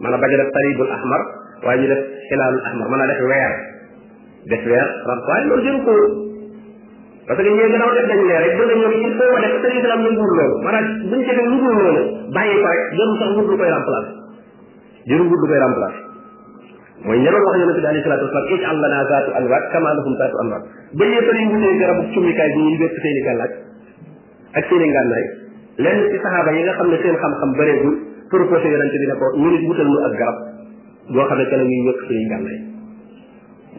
maanaam 0.00 0.20
bañ 0.24 0.30
a 0.34 0.36
def 0.42 0.50
taribul 0.56 0.90
ahmar 0.96 1.20
waaye 1.66 1.78
ñu 1.82 1.86
def 1.92 2.00
xilaalul 2.30 2.64
ahmar 2.70 2.86
mën 2.90 2.96
naa 3.00 3.06
def 3.12 3.20
weer 3.30 3.50
des 4.50 4.60
weer 4.66 4.84
rab 5.08 5.20
loolu 5.46 5.62
jëru 5.64 5.80
ko 5.86 5.92
parce 7.28 7.38
que 7.38 7.44
ñee 7.56 7.68
gannaaw 7.72 7.92
def 7.96 8.06
dañ 8.10 8.20
ne 8.24 8.36
rek 8.42 8.54
bëgg 8.58 8.70
ñoom 8.80 8.94
il 9.04 9.12
faut 9.16 9.30
ma 9.36 9.40
def 9.44 9.52
sëriñ 9.62 9.78
islam 9.84 10.00
ñu 10.04 10.10
nguur 10.16 10.30
loolu 10.38 10.54
maanaam 10.64 10.84
buñ 11.10 11.20
ci 11.24 11.32
def 11.36 11.44
lu 11.52 11.56
dul 11.60 11.76
loolu 11.84 12.02
bàyyi 12.36 12.54
ko 12.62 12.68
rek 12.72 12.86
jëru 12.96 13.12
lu 13.18 13.18
koy 13.28 13.68
remplacer 13.68 14.08
jëru 15.10 15.22
wut 15.28 15.40
lu 15.42 15.48
koy 15.52 15.60
remplacer 15.60 16.00
mooy 17.04 17.18
ña 17.24 17.30
doon 17.34 17.44
wax 17.44 17.56
yonente 17.60 17.80
bi 17.84 17.88
alayhi 17.92 18.06
salatu 18.08 18.24
wasalam 18.24 18.52
ij 18.56 18.62
al 18.72 18.76
lana 18.84 19.00
zaatu 19.12 19.30
anwaat 19.40 19.64
kama 19.68 19.90
lahum 19.92 20.14
zaatu 20.16 20.36
anwaat 20.42 20.64
ak 24.58 24.64
seen 24.64 24.80
i 24.80 24.88
yi 24.88 26.62
nga 26.62 26.72
xam 26.80 26.88
ne 26.90 26.96
seen 27.04 27.14
xam-xam 27.22 27.50
bëreegul 27.58 27.94
proposé 28.32 28.66
yonente 28.72 28.96
bi 28.96 29.06
ne 29.12 29.14
ko 29.20 29.26
ñu 29.40 29.48
nit 29.52 29.62
wutal 29.68 29.88
nu 29.92 29.98
ak 30.08 30.12
garab 30.20 30.36
boo 31.12 31.24
xam 31.28 31.36
ne 31.36 31.44
ca 31.52 31.56
la 31.60 31.64
ñuy 31.68 31.80
wépp 31.86 32.00
seen 32.08 32.22
i 32.24 32.26
ngànnaay 32.32 32.58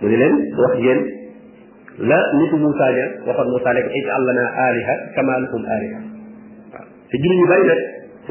mu 0.02 0.08
ne 0.12 0.16
leen 0.20 0.36
wax 0.60 0.76
yéen 0.84 1.00
la 2.10 2.20
nitu 2.40 2.56
Moussa 2.64 2.88
ja 2.98 3.06
waxoon 3.28 3.50
Moussa 3.52 3.72
ne 3.76 3.82
ko 3.86 3.90
ij'al 4.00 4.24
lanaa 4.28 4.50
aalihatan 4.66 5.08
kamaa 5.16 5.40
lahum 5.44 5.64
aaliha 5.74 6.00
waaw 6.72 6.84
te 7.10 7.16
jullit 7.24 7.40
yu 7.42 7.48
bari 7.52 7.66
nag 7.72 7.80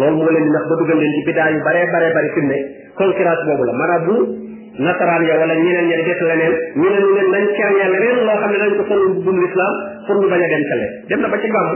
loolu 0.01 0.17
moo 0.17 0.25
leen 0.35 0.45
di 0.45 0.51
nax 0.57 0.65
ba 0.71 0.77
dugal 0.81 0.99
leen 1.03 1.13
ci 1.17 1.23
bidaa 1.29 1.51
yu 1.53 1.61
baree 1.67 1.87
baree 1.93 2.13
bari 2.17 2.29
fi 2.35 2.41
mu 2.41 2.55
boobu 3.47 3.65
la 3.69 3.73
maanaam 3.81 4.03
bu 4.07 4.15
nasaraan 4.79 5.23
ya 5.29 5.35
wala 5.41 5.55
ñeneen 5.55 5.87
ña 5.91 5.97
di 6.01 6.05
def 6.09 6.21
leneen 6.31 6.53
ñeneen 6.81 7.03
ñu 7.07 7.15
leen 7.17 7.31
leneen 7.37 8.19
loo 8.27 8.37
xam 8.41 8.51
ne 8.51 8.57
ko 8.79 8.85
sonal 8.89 9.07
buum 9.25 9.37
lislaam 9.45 9.75
pour 10.07 10.17
ñu 10.21 10.27
bañ 10.33 10.41
a 10.41 10.43
dem 10.53 10.65
tale 10.71 10.87
dem 11.09 11.19
na 11.21 11.29
ba 11.29 11.39
ci 11.43 11.49
gàmmu 11.55 11.75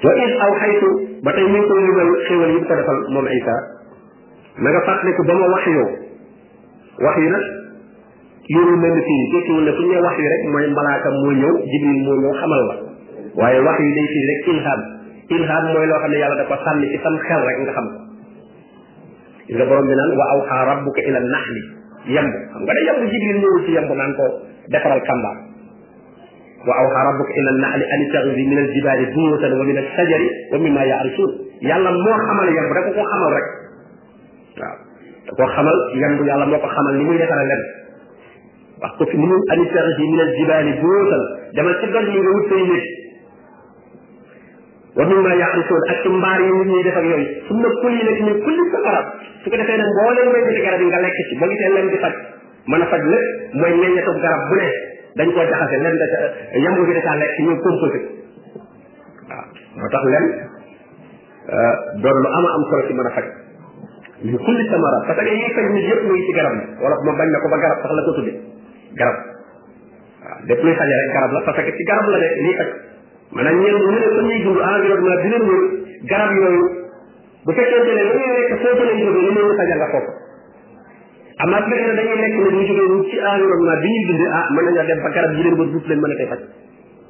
wa 0.04 0.12
in 0.16 0.32
aw 0.40 0.52
xaytu 0.60 0.88
ba 1.26 1.32
tey 1.36 1.44
ñu 1.52 1.60
ngi 1.60 1.68
koy 1.68 1.80
limal 1.88 2.10
xéwal 2.28 2.52
yi 2.56 2.60
ko 2.64 2.74
defal 2.76 3.00
moom 3.14 3.28
Isa 3.28 3.56
na 4.64 4.68
nga 4.72 4.82
fàttaliku 4.88 5.22
ba 5.28 5.34
ma 5.40 5.48
wax 5.54 5.64
yow 5.76 5.88
wax 7.04 7.16
yi 7.24 7.28
na 7.28 7.40
yóru 8.54 8.74
mel 8.80 8.94
ni 8.96 9.02
fii 9.08 9.22
tekkiwul 9.34 9.64
ne 9.68 9.72
fu 9.76 9.82
ñu 9.92 9.98
wax 10.06 10.16
yi 10.24 10.28
rek 10.34 10.42
mooy 10.52 10.66
malaaka 10.72 11.10
moo 11.20 11.34
ñëw 11.42 11.54
jibril 11.72 12.00
moo 12.08 12.16
ñëw 12.22 12.34
xamal 12.40 12.64
la 12.70 12.76
waaye 13.40 13.60
wax 13.68 13.78
yi 13.84 13.92
day 13.98 14.08
fii 14.14 14.26
rek 14.32 14.40
ilham 14.54 14.82
ilham 15.36 15.64
mooy 15.74 15.86
loo 15.92 16.00
xam 16.04 16.12
ne 16.12 16.18
yàlla 16.22 16.36
da 16.40 16.46
ko 16.48 16.56
sànni 16.64 16.86
ci 16.92 16.98
sam 17.04 17.16
xel 17.28 17.42
rek 17.50 17.58
nga 17.60 17.72
xam 17.78 17.88
ko 17.94 18.00
gis 19.48 19.56
nga 19.60 19.66
borom 19.70 19.86
bi 19.88 19.96
naan 20.00 20.12
wa 20.20 20.26
awxaa 20.34 20.68
rabbuka 20.70 21.02
ila 21.10 21.20
naxli 21.28 21.62
yemb 22.16 22.34
xam 22.54 22.62
nga 22.64 22.74
da 22.78 22.82
yemb 22.88 23.02
jibril 23.12 23.38
ñëwul 23.42 23.60
ci 23.66 23.72
yemb 23.76 23.92
naan 24.00 24.12
ko 24.16 24.26
defaral 24.72 25.02
kàmbaar 25.08 25.49
wa 26.68 26.74
awxa 26.76 27.00
rabbuka 27.08 27.32
ila 27.32 27.52
naxli 27.56 27.84
an 27.88 28.00
ittaxidi 28.08 28.44
min 28.52 28.58
aljibaali 28.64 29.06
buyuutan 29.16 29.52
wa 29.60 29.64
min 29.68 29.78
alsajari 29.80 30.30
wa 30.52 30.58
mimma 30.64 30.84
yaarisun 30.90 31.32
yàlla 31.70 31.90
moo 32.04 32.18
xamal 32.28 32.48
yan 32.58 32.68
da 32.76 32.82
ko 32.88 32.92
ko 33.00 33.04
xamal 33.12 33.32
rek 33.38 33.48
waaw 34.60 34.76
da 35.26 35.32
koo 35.38 35.48
xamal 35.56 35.78
yan 36.02 36.18
bu 36.20 36.24
yàlla 36.28 36.46
moo 36.52 36.60
ko 36.60 36.68
xamal 36.76 36.96
ni 37.00 37.04
muy 37.08 37.18
defara 37.22 37.44
len 37.48 37.62
wax 38.84 38.92
ko 39.00 39.06
fi 39.12 39.18
ni 39.18 39.26
mun 39.30 39.42
an 39.54 39.60
ittaxidi 39.68 40.04
min 40.12 40.20
aljibaali 40.28 40.72
buyuutan 40.84 41.24
demal 41.56 41.76
ci 41.80 41.88
doj 41.96 42.06
yi 42.16 42.20
nga 42.26 42.32
wut 42.36 42.46
say 42.52 42.64
néeg 42.70 42.86
wa 45.00 45.04
mimma 45.08 45.32
yaarisun 45.40 45.82
ak 45.94 45.98
ci 46.04 46.10
mbaar 46.12 46.40
yi 46.44 46.52
nit 46.60 46.68
ñuy 46.74 46.84
def 46.84 46.98
ak 47.00 47.06
yooyu 47.12 47.28
summa 47.48 47.68
kuli 47.82 48.00
nag 48.04 48.18
min 48.28 48.36
kulli 48.44 48.64
samarat 48.76 49.08
su 49.44 49.48
ko 49.50 49.56
defee 49.56 49.78
nag 49.80 49.88
mbooleem 49.96 50.28
bay 50.36 50.44
defi 50.50 50.62
garab 50.68 50.80
yi 50.84 50.90
nga 50.92 51.00
lekk 51.08 51.18
ci 51.28 51.34
ba 51.40 51.46
gisee 51.56 51.70
lem 51.78 51.88
di 51.94 51.98
faj 52.04 52.16
mën 52.70 52.82
a 52.84 52.86
faj 52.92 53.02
lépp 53.14 53.28
mooy 53.60 53.74
meññatum 53.82 54.18
garab 54.28 54.42
bu 54.52 54.56
ne 54.60 54.70
dañ 55.20 55.30
koo 55.36 55.44
jaxase 55.52 55.76
len 55.84 55.96
da 56.02 56.06
yam 56.64 56.74
ko 56.80 56.84
fi 56.88 56.94
da 56.98 57.02
caa 57.08 57.16
nekk 57.22 57.36
ñu 57.46 57.54
composé 57.64 58.00
waaw 59.30 59.46
moo 59.80 59.90
tax 59.94 60.04
len 60.14 60.26
euh, 61.54 61.76
doon 62.04 62.16
lu 62.24 62.30
ama 62.38 62.50
am 62.56 62.64
solo 62.70 62.82
ci 62.88 62.94
mën 62.98 63.08
a 63.08 63.12
faj 63.16 63.26
min 64.26 64.38
kulli 64.46 64.64
samara 64.72 65.00
parce 65.08 65.24
yi 65.30 65.52
faj 65.56 65.66
nit 65.76 65.86
yëpp 65.92 66.02
mu 66.08 66.14
ngi 66.16 66.24
ci 66.26 66.32
garab 66.40 66.56
wala 66.84 66.96
ma 67.06 67.12
bañ 67.20 67.28
ko 67.44 67.48
ba 67.52 67.58
garab 67.64 67.78
la 68.00 68.04
ko 68.08 68.12
tudde 68.18 68.34
garab 69.00 69.18
waaw 70.48 70.78
garab 71.16 71.32
la 71.36 71.42
parce 71.46 71.62
que 71.68 71.72
ci 71.78 71.84
garab 71.90 72.06
la 72.12 72.18
de 72.24 72.28
lii 72.46 72.56
faj 72.60 72.70
maanaam 73.36 73.56
ñu 73.64 73.78
ne 73.92 74.00
fa 74.16 74.22
ñuy 74.30 74.94
dund 75.00 75.08
environnement 75.12 75.16
bi 75.24 75.30
leen 75.36 75.46
wër 75.52 75.62
garab 76.12 76.32
yooyu 76.40 76.64
bu 77.44 77.52
fekkente 77.58 77.92
ne 77.98 78.04
la 78.08 78.12
ngay 78.18 78.32
nekk 78.38 78.58
foofu 78.64 78.84
lañ 78.90 78.98
jógee 79.04 79.24
li 79.28 79.64
leen 79.70 79.90
foofu 79.94 80.19
am 81.44 81.50
naa 81.54 81.62
su 81.64 81.70
fekkee 81.72 81.90
ne 81.90 81.94
dañuy 81.98 82.18
nekk 82.22 82.36
ne 82.40 82.48
duñu 82.52 82.68
jógee 82.68 82.88
wut 82.94 83.08
ci 83.12 83.16
environnement 83.18 83.82
bi 83.84 83.92
ñuy 83.96 84.08
dund 84.12 84.26
ah 84.38 84.44
mën 84.54 84.64
nañoo 84.66 84.84
dem 84.90 85.00
ba 85.04 85.10
garab 85.16 85.32
yi 85.38 85.44
leen 85.44 85.56
wër 85.60 85.70
duut 85.74 85.86
leen 85.90 86.00
mën 86.04 86.12
a 86.12 86.16
koy 86.20 86.28
faj 86.32 86.42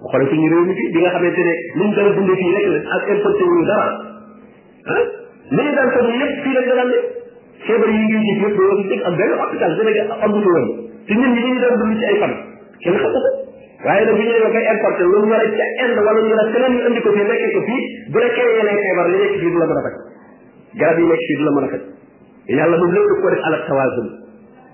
xoolal 0.10 0.28
suñu 0.32 0.50
réew 0.50 0.66
bi 0.70 1.00
nga 1.04 1.10
xamante 1.16 1.42
ne 1.48 1.54
liñ 1.80 1.90
dara 1.98 2.12
dund 2.18 2.32
fii 2.38 2.54
rek 2.56 2.68
la 2.70 2.80
ak 2.98 3.08
importé 3.10 3.44
wuñu 3.50 3.66
dara 3.66 3.88
ah 4.86 5.00
li 5.50 5.62
ñu 5.66 5.74
daan 5.78 5.90
fii 6.44 6.54
la 6.58 6.62
ñu 6.68 6.74
daan 6.78 6.90
ne 6.94 6.98
feebar 7.66 7.90
yi 7.90 8.02
ngi 8.06 8.18
gis 8.22 8.38
yëpp 8.38 8.58
dañoo 8.60 8.70
ko 8.70 8.88
dégg 8.92 9.08
am 9.10 9.16
benn 9.20 9.32
hôpital 9.42 9.72
Sénégal 9.78 10.08
amul 10.26 10.44
woon 10.50 10.68
te 11.08 11.14
ñun 11.20 11.32
ñi 11.34 11.42
dañu 11.42 11.60
daan 11.64 11.76
dund 11.80 12.04
ay 12.10 12.18
fan 12.22 12.34
kenn 12.84 12.96
xam 13.02 13.12
ko 13.14 13.20
waaye 13.88 14.02
nag 14.06 14.14
bu 14.16 14.22
ñu 14.22 14.30
demee 14.30 14.52
koy 14.54 14.66
importé 14.74 15.04
lu 15.10 15.18
mu 15.26 15.30
war 15.34 15.42
a 15.42 15.50
ca 15.58 15.66
Inde 15.82 16.02
wala 16.06 16.20
ñu 16.26 16.32
war 16.38 16.46
a 16.46 16.52
keneen 16.54 16.72
ñu 16.78 16.82
andi 16.86 17.00
ko 17.02 17.10
fii 17.18 17.26
nekkee 17.34 17.52
ko 17.58 17.62
fii 17.68 17.82
bu 18.14 18.18
la 18.22 18.28
keneen 18.38 18.78
feebar 18.86 19.06
li 19.10 19.18
nekk 19.24 19.34
fii 19.42 19.52
du 19.54 19.58
la 19.58 19.66
mën 19.74 19.78
a 19.82 19.82
faj 19.90 19.94
yi 21.02 21.06
nekk 21.10 21.24
fii 21.26 21.38
du 21.42 21.46
la 21.50 21.54
mën 21.58 21.66
a 21.68 21.70
faj 21.74 21.82
yàlla 22.58 22.76
moom 22.78 22.92
lépp 22.92 23.08
da 23.10 23.16
ko 23.22 23.28
def 23.32 23.44
ala 23.48 23.58
tawaasun 23.68 24.08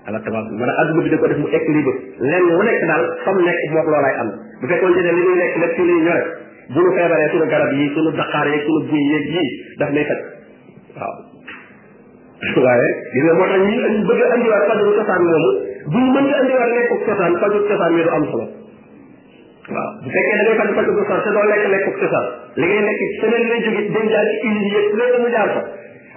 ala 0.08 0.18
tawaasun 0.26 0.56
maanaam 0.60 0.78
adduna 0.82 1.02
bi 1.06 1.10
da 1.12 1.16
ko 1.22 1.26
def 1.28 1.36
mu 1.42 1.48
équilibre 1.58 1.92
lenn 2.30 2.44
lu 2.48 2.54
nekk 2.68 2.82
daal 2.90 3.02
fam 3.24 3.36
nekk 3.48 3.60
mook 3.74 3.86
loolay 3.92 4.14
am 4.22 4.28
bu 4.62 4.66
fekkoon 4.72 4.92
ne 4.96 5.00
li 5.16 5.22
ñuy 5.26 5.36
lekk 5.40 5.52
lépp 5.62 5.72
ci 5.76 5.82
ñuy 5.88 6.00
ñore 6.06 6.22
bu 6.72 6.78
ñu 6.82 6.90
feebaree 6.96 7.28
suñu 7.32 7.46
garab 7.52 7.70
yi 7.78 7.84
suñu 7.94 8.10
daqaar 8.20 8.46
yeeg 8.52 8.62
suñu 8.66 8.80
guy 8.88 9.02
yeeg 9.12 9.24
yii 9.32 9.50
daf 9.80 9.90
lay 9.96 10.04
faj 10.08 10.20
waaye 12.64 12.88
gis 13.12 13.24
moo 13.38 13.46
tax 13.50 13.60
ñu 13.68 13.76
bëgg 14.08 14.22
a 14.24 14.26
andiwaat 14.36 14.62
fajuru 14.70 14.92
cosaan 15.00 15.22
moomu 15.26 15.50
bu 15.92 15.98
ñu 16.02 16.08
mën 16.24 16.32
a 16.32 16.34
andiwaat 16.42 16.70
lekkuk 16.78 17.00
cosaan 17.10 17.32
fajuru 17.42 17.64
cosaan 17.68 17.92
mi 17.96 18.02
du 18.06 18.10
am 18.16 18.24
solo 18.32 18.46
bu 20.00 20.08
fekkee 20.14 20.34
da 20.38 20.42
ngay 20.48 20.56
faj 20.64 20.70
fajuru 20.80 20.94
cosaan 20.98 21.20
te 21.24 21.28
lekk 21.50 21.64
lekkuk 21.76 21.96
cosaan 22.02 22.26
li 22.60 22.66
lekk 22.88 23.02
feneen 23.18 23.44
lay 23.50 23.60
jóge 23.64 23.82
dem 23.84 24.06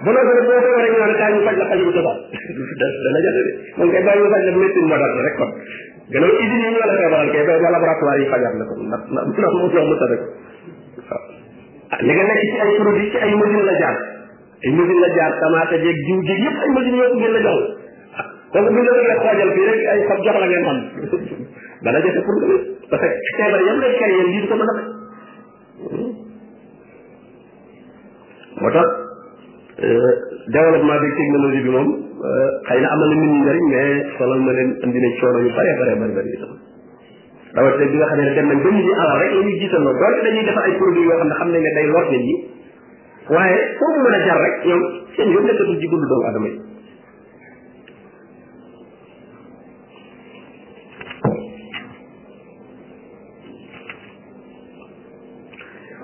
dana 3.04 3.18
jafe 3.24 3.40
de 3.44 3.50
moom 3.76 3.88
kay 3.92 4.02
bàyyi 4.06 4.20
ñu 4.22 4.26
faj 4.32 4.42
la 4.46 4.52
médecine 4.56 4.88
moderne 4.92 5.20
rek 5.26 5.34
kon 5.40 5.50
gannaaw 6.12 6.30
usine 6.40 6.64
yi 6.64 6.70
ñu 6.72 6.78
la 6.80 6.84
feebaral 6.96 7.28
kay 7.34 7.42
ba 7.48 7.52
laboratoire 7.74 8.18
yi 8.22 8.26
fajaat 8.32 8.54
la 8.60 8.64
ko 8.68 8.72
ndax 8.88 9.00
ndax 9.10 9.24
ndax 9.36 9.50
moo 9.60 9.68
jox 9.74 9.84
mësa 9.90 10.06
rek 10.12 10.22
waaw 11.08 11.24
ah 11.90 12.00
li 12.06 12.12
nga 12.16 12.22
nekk 12.24 12.58
ay 12.64 12.72
produit 12.84 13.08
ci 13.12 13.16
ay 13.24 13.32
machine 13.42 13.64
la 13.70 13.74
jaar 13.82 13.96
ay 14.64 14.70
machine 14.78 15.00
la 15.04 15.10
jaar 15.18 15.32
tamaate 15.42 15.76
jeeg 15.84 15.96
jiw 16.08 16.18
jeeg 16.30 16.38
yëpp 16.46 16.56
ay 16.64 16.70
machine 16.78 16.96
yoo 17.00 17.10
ko 17.12 17.16
gën 17.24 17.32
la 17.36 17.40
jox 17.46 17.60
ah 18.16 18.26
kooku 18.56 18.70
bu 18.72 18.78
ñu 18.80 18.90
la 19.04 19.04
xoojal 19.20 19.50
fii 19.52 19.64
ay 19.94 20.00
xob 20.08 20.20
jox 20.26 20.36
la 20.42 20.46
ngeen 20.48 20.64
xam 20.64 20.78
dana 21.84 21.98
jafe 22.06 22.20
pour 22.28 22.34
nga 22.40 22.48
parce 22.88 23.00
que 23.02 23.08
feebar 23.36 23.60
yam 23.68 23.78
lay 23.84 23.92
créé 23.98 24.22
lii 24.32 24.42
du 24.42 24.46
ko 24.48 24.56
mën 24.56 24.68
a 28.64 29.08
Euh, 29.82 30.12
développement 30.52 30.96
bi 31.02 31.08
technologie 31.18 31.60
bi 31.64 31.70
moom 31.74 31.86
euh, 31.90 32.48
xëy 32.66 32.80
na 32.82 32.88
amal 32.96 33.08
na 33.08 33.14
nit 33.20 33.30
ñi 33.32 33.38
njëriñ 33.44 33.66
mais 33.70 34.04
solal 34.18 34.40
na 34.48 34.52
leen 34.56 34.74
indi 34.86 34.98
nañ 35.04 35.14
coono 35.20 35.38
yu 35.44 35.50
bare 35.58 35.72
bare 35.78 35.94
bare 36.00 36.12
bëri 36.18 36.32
itam 36.36 36.52
rawatina 37.56 37.88
bi 37.92 37.96
nga 38.00 38.06
xam 38.10 38.18
ne 38.24 38.34
dem 38.38 38.46
nañ 38.50 38.60
ba 38.64 38.68
nit 38.70 38.84
ñi 38.84 38.92
alal 38.94 39.16
rek 39.22 39.30
la 39.36 39.40
ñuy 39.44 39.56
jiital 39.62 39.82
loolu 39.84 39.98
doole 40.02 40.22
dañuy 40.26 40.44
defar 40.48 40.64
ay 40.68 40.76
produits 40.82 41.08
xam 41.16 41.28
ne 41.30 41.34
xam 41.38 41.48
nañ 41.54 41.62
ne 41.66 41.70
day 41.78 41.86
lor 41.94 42.04
nit 42.12 42.22
ñi 42.28 42.34
waaye 43.32 43.56
foofu 43.78 43.98
mën 44.04 44.14
a 44.16 44.18
jar 44.28 44.38
rek 44.44 44.54
ñoom 44.68 44.82
seen 45.16 45.28
yoon 45.32 45.44
nekkatul 45.48 45.76
ci 45.80 45.88
dund 45.94 46.04
doomu 46.10 46.26
adama 46.28 46.48
yi 46.52 46.60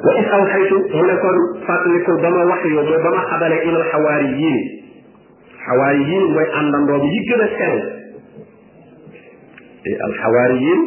وإذ 0.06 0.24
أوحيت 0.28 0.72
هنا 0.94 1.14
كون 1.14 1.64
فاتلك 1.68 2.10
بما 2.10 2.44
وحي 2.44 2.72
وبما 2.72 3.18
حبل 3.18 3.52
إلى 3.52 3.76
الحواريين 3.80 4.82
حواريين 5.66 6.22
وي 6.36 6.54
أندم 6.60 6.86
دوم 6.86 7.06
يجينا 7.06 7.44
إيه 9.86 10.06
الحواريين 10.06 10.78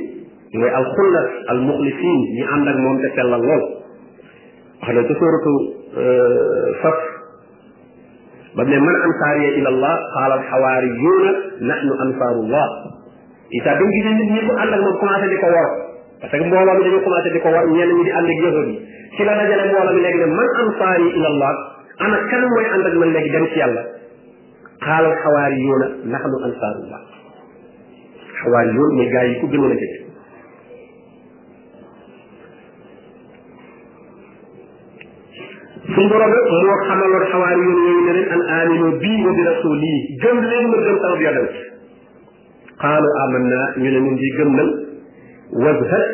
وي 0.62 0.78
الخلص 0.78 1.50
المخلصين 1.52 2.20
ني 2.36 2.50
أندم 2.54 2.82
موم 2.84 2.98
تسيل 3.00 3.34
الله 3.34 3.62
وحنا 4.84 5.02
تسورة 5.02 5.46
آه، 5.98 6.74
صف 6.84 6.98
بل 8.58 8.80
من 8.82 8.96
أنصار 8.96 9.36
إلى 9.36 9.70
الله 9.70 9.96
قال 10.16 10.32
الحواريون 10.40 11.28
نحن 11.62 11.90
أنصار 12.06 12.32
الله 12.32 12.68
إذا 13.62 13.80
بنجي 13.80 14.10
نجي 14.14 14.24
نجي 14.42 15.50
parce 16.22 16.32
que 16.32 16.38
mbooloo 16.44 16.76
mi 16.80 16.84
dañu 16.84 17.00
commencé 17.04 17.30
di 17.32 17.40
ko 17.40 17.48
war 17.48 17.66
ñenn 17.72 17.92
ñi 17.96 18.04
di 18.04 18.12
ànd 18.12 18.28
ak 18.28 18.40
yahud 18.44 18.68
yi 18.68 18.76
ci 19.16 19.24
la 19.24 19.36
dajale 19.40 19.68
mbooloo 19.72 19.94
mi 19.96 20.02
léegi 20.04 20.18
ne 20.20 20.26
man 20.36 20.50
ansaari 20.64 21.08
ila 21.16 21.28
allah 21.32 21.54
ana 22.06 22.18
kan 22.30 22.42
mooy 22.52 22.66
ànd 22.76 22.86
ak 22.88 22.94
man 23.02 23.12
léegi 23.16 23.32
dem 23.36 23.46
ci 23.54 23.58
yàlla 23.64 23.84
xaalal 24.84 25.16
xawaari 25.24 25.58
yuuna 25.64 25.88
naxnu 26.12 26.36
ansaarullah 26.50 27.00
xawaari 28.42 28.72
yuun 28.76 28.92
mooy 29.00 29.08
gars 29.16 29.28
yi 29.32 29.36
ku 29.40 29.46
gënoon 29.48 29.72
a 29.72 29.76
jege 29.80 29.98
suñu 35.88 36.08
borom 36.12 36.32
moo 36.68 36.76
xamaloon 36.90 37.24
xawaari 37.32 37.62
yoon 37.64 37.80
yooyu 37.88 38.02
ne 38.08 38.12
leen 38.18 38.30
an 38.36 38.42
aminu 38.60 38.88
bii 39.00 39.22
wa 39.24 39.32
bi 39.32 39.42
rasuli 39.48 39.96
gëm 40.24 40.38
leen 40.52 40.66
ma 40.68 40.78
gëm 40.86 40.98
sama 41.00 41.16
yonent 41.16 41.54
qaalu 42.84 43.08
amanna 43.24 43.60
ñu 43.80 43.88
ne 43.88 44.00
ñun 44.04 44.16
di 44.20 44.30
gëm 44.38 44.52
nañ 44.60 44.70
wajhad 45.52 46.10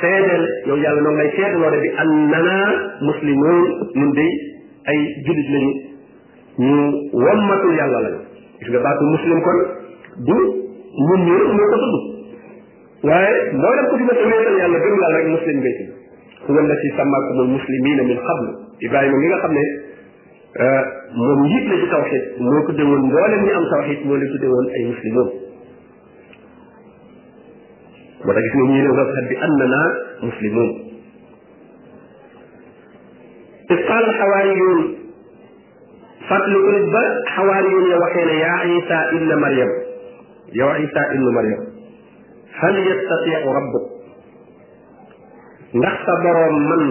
seedeel 0.00 0.42
yow 0.68 0.76
yàlla 0.76 1.00
noonu 1.02 1.16
lay 1.18 1.30
seedeloo 1.36 1.70
de 1.70 1.78
bi 1.82 1.88
annana 1.98 2.56
muslimoon 3.00 3.58
ñun 3.94 4.12
de 4.14 4.26
ay 4.90 4.98
jullit 5.26 5.48
lañu 5.54 5.72
ñu 6.58 6.92
wammatul 7.24 7.74
yàlla 7.78 8.00
lañu 8.00 8.18
gis 8.60 8.68
nga 8.70 8.78
baatu 8.82 9.04
muslim 9.04 9.40
kon 9.42 9.58
du 10.26 10.36
ñun 11.06 11.20
ñi 11.24 11.32
rek 11.38 11.52
ñoo 11.56 11.68
ko 11.72 11.76
tudd 11.78 12.02
waaye 13.02 13.34
moo 13.58 13.74
dem 13.76 13.86
ko 13.90 13.96
di 13.96 14.02
mos 14.04 14.18
a 14.24 14.28
wéetal 14.28 14.56
yàlla 14.60 14.78
gëm 14.78 14.94
yàlla 15.02 15.16
rek 15.18 15.28
muslim 15.36 15.56
ngay 15.58 15.74
tudd 15.78 15.94
huwa 16.46 16.60
allati 16.62 16.88
sammakumul 16.96 17.48
muslimina 17.48 18.02
min 18.04 18.18
qablu 18.28 18.50
Ibrahima 18.86 19.16
mi 19.18 19.26
nga 19.26 19.38
xam 19.42 19.52
ne 19.52 19.64
euh, 20.62 20.82
moom 21.16 21.40
njiit 21.46 21.64
la 21.70 21.76
ci 21.80 21.86
tawxid 21.90 22.24
moo 22.38 22.64
tudde 22.66 22.82
woon 22.82 23.02
mboolem 23.08 23.42
ñi 23.44 23.50
am 23.52 23.64
tawxid 23.72 24.00
moo 24.06 24.14
leen 24.16 24.30
tudde 24.32 24.46
woon 24.46 24.66
ay 24.76 24.84
muslimoon 24.92 25.28
ولكن 28.26 28.38
da 28.38 28.42
gis 28.42 28.54
ni 28.54 28.72
ñi 28.72 28.80
rew 28.82 28.94
rafet 37.92 38.30
bi 38.30 38.46
يا 38.46 38.50
عيسى 38.62 38.94
ابن 39.10 39.34
مريم 39.42 39.70
يا 40.54 40.64
عيسى 40.64 40.98
ابن 40.98 41.34
مريم 41.34 41.60
هل 42.60 42.74
يستطيع 42.90 43.38
ربك 43.58 43.84
نخت 45.74 46.08
بروم 46.24 46.56
من 46.70 46.88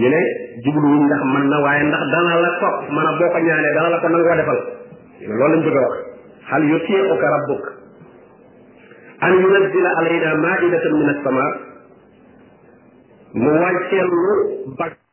ني 0.00 0.08
لي 0.14 0.22
جبلو 0.66 0.88
نخ 1.12 1.22
من 1.34 1.42
لا 1.50 1.58
واي 1.64 1.82
نخ 1.82 1.98
دا 2.12 2.20
لا 2.22 2.50
توك 2.60 2.76
مانا 2.94 3.10
بوكو 3.18 3.38
نياني 3.38 3.70
دا 3.76 3.82
لا 3.92 3.98
كو 4.02 4.08
نغ 4.08 4.18
وا 4.28 4.36
ديفال 4.38 4.58
لول 5.40 5.52
لنج 5.52 5.68
هل 6.50 6.62
يطيعك 6.74 7.18
ربك 7.36 7.66
an 9.20 9.34
yunazila 9.42 9.90
alayna 9.98 10.34
maidatan 10.42 10.92
min 10.98 11.08
assama 11.14 11.46
mu 13.40 13.50
wàcceel 13.60 14.08
lu 14.24 14.34
bag 14.78 15.05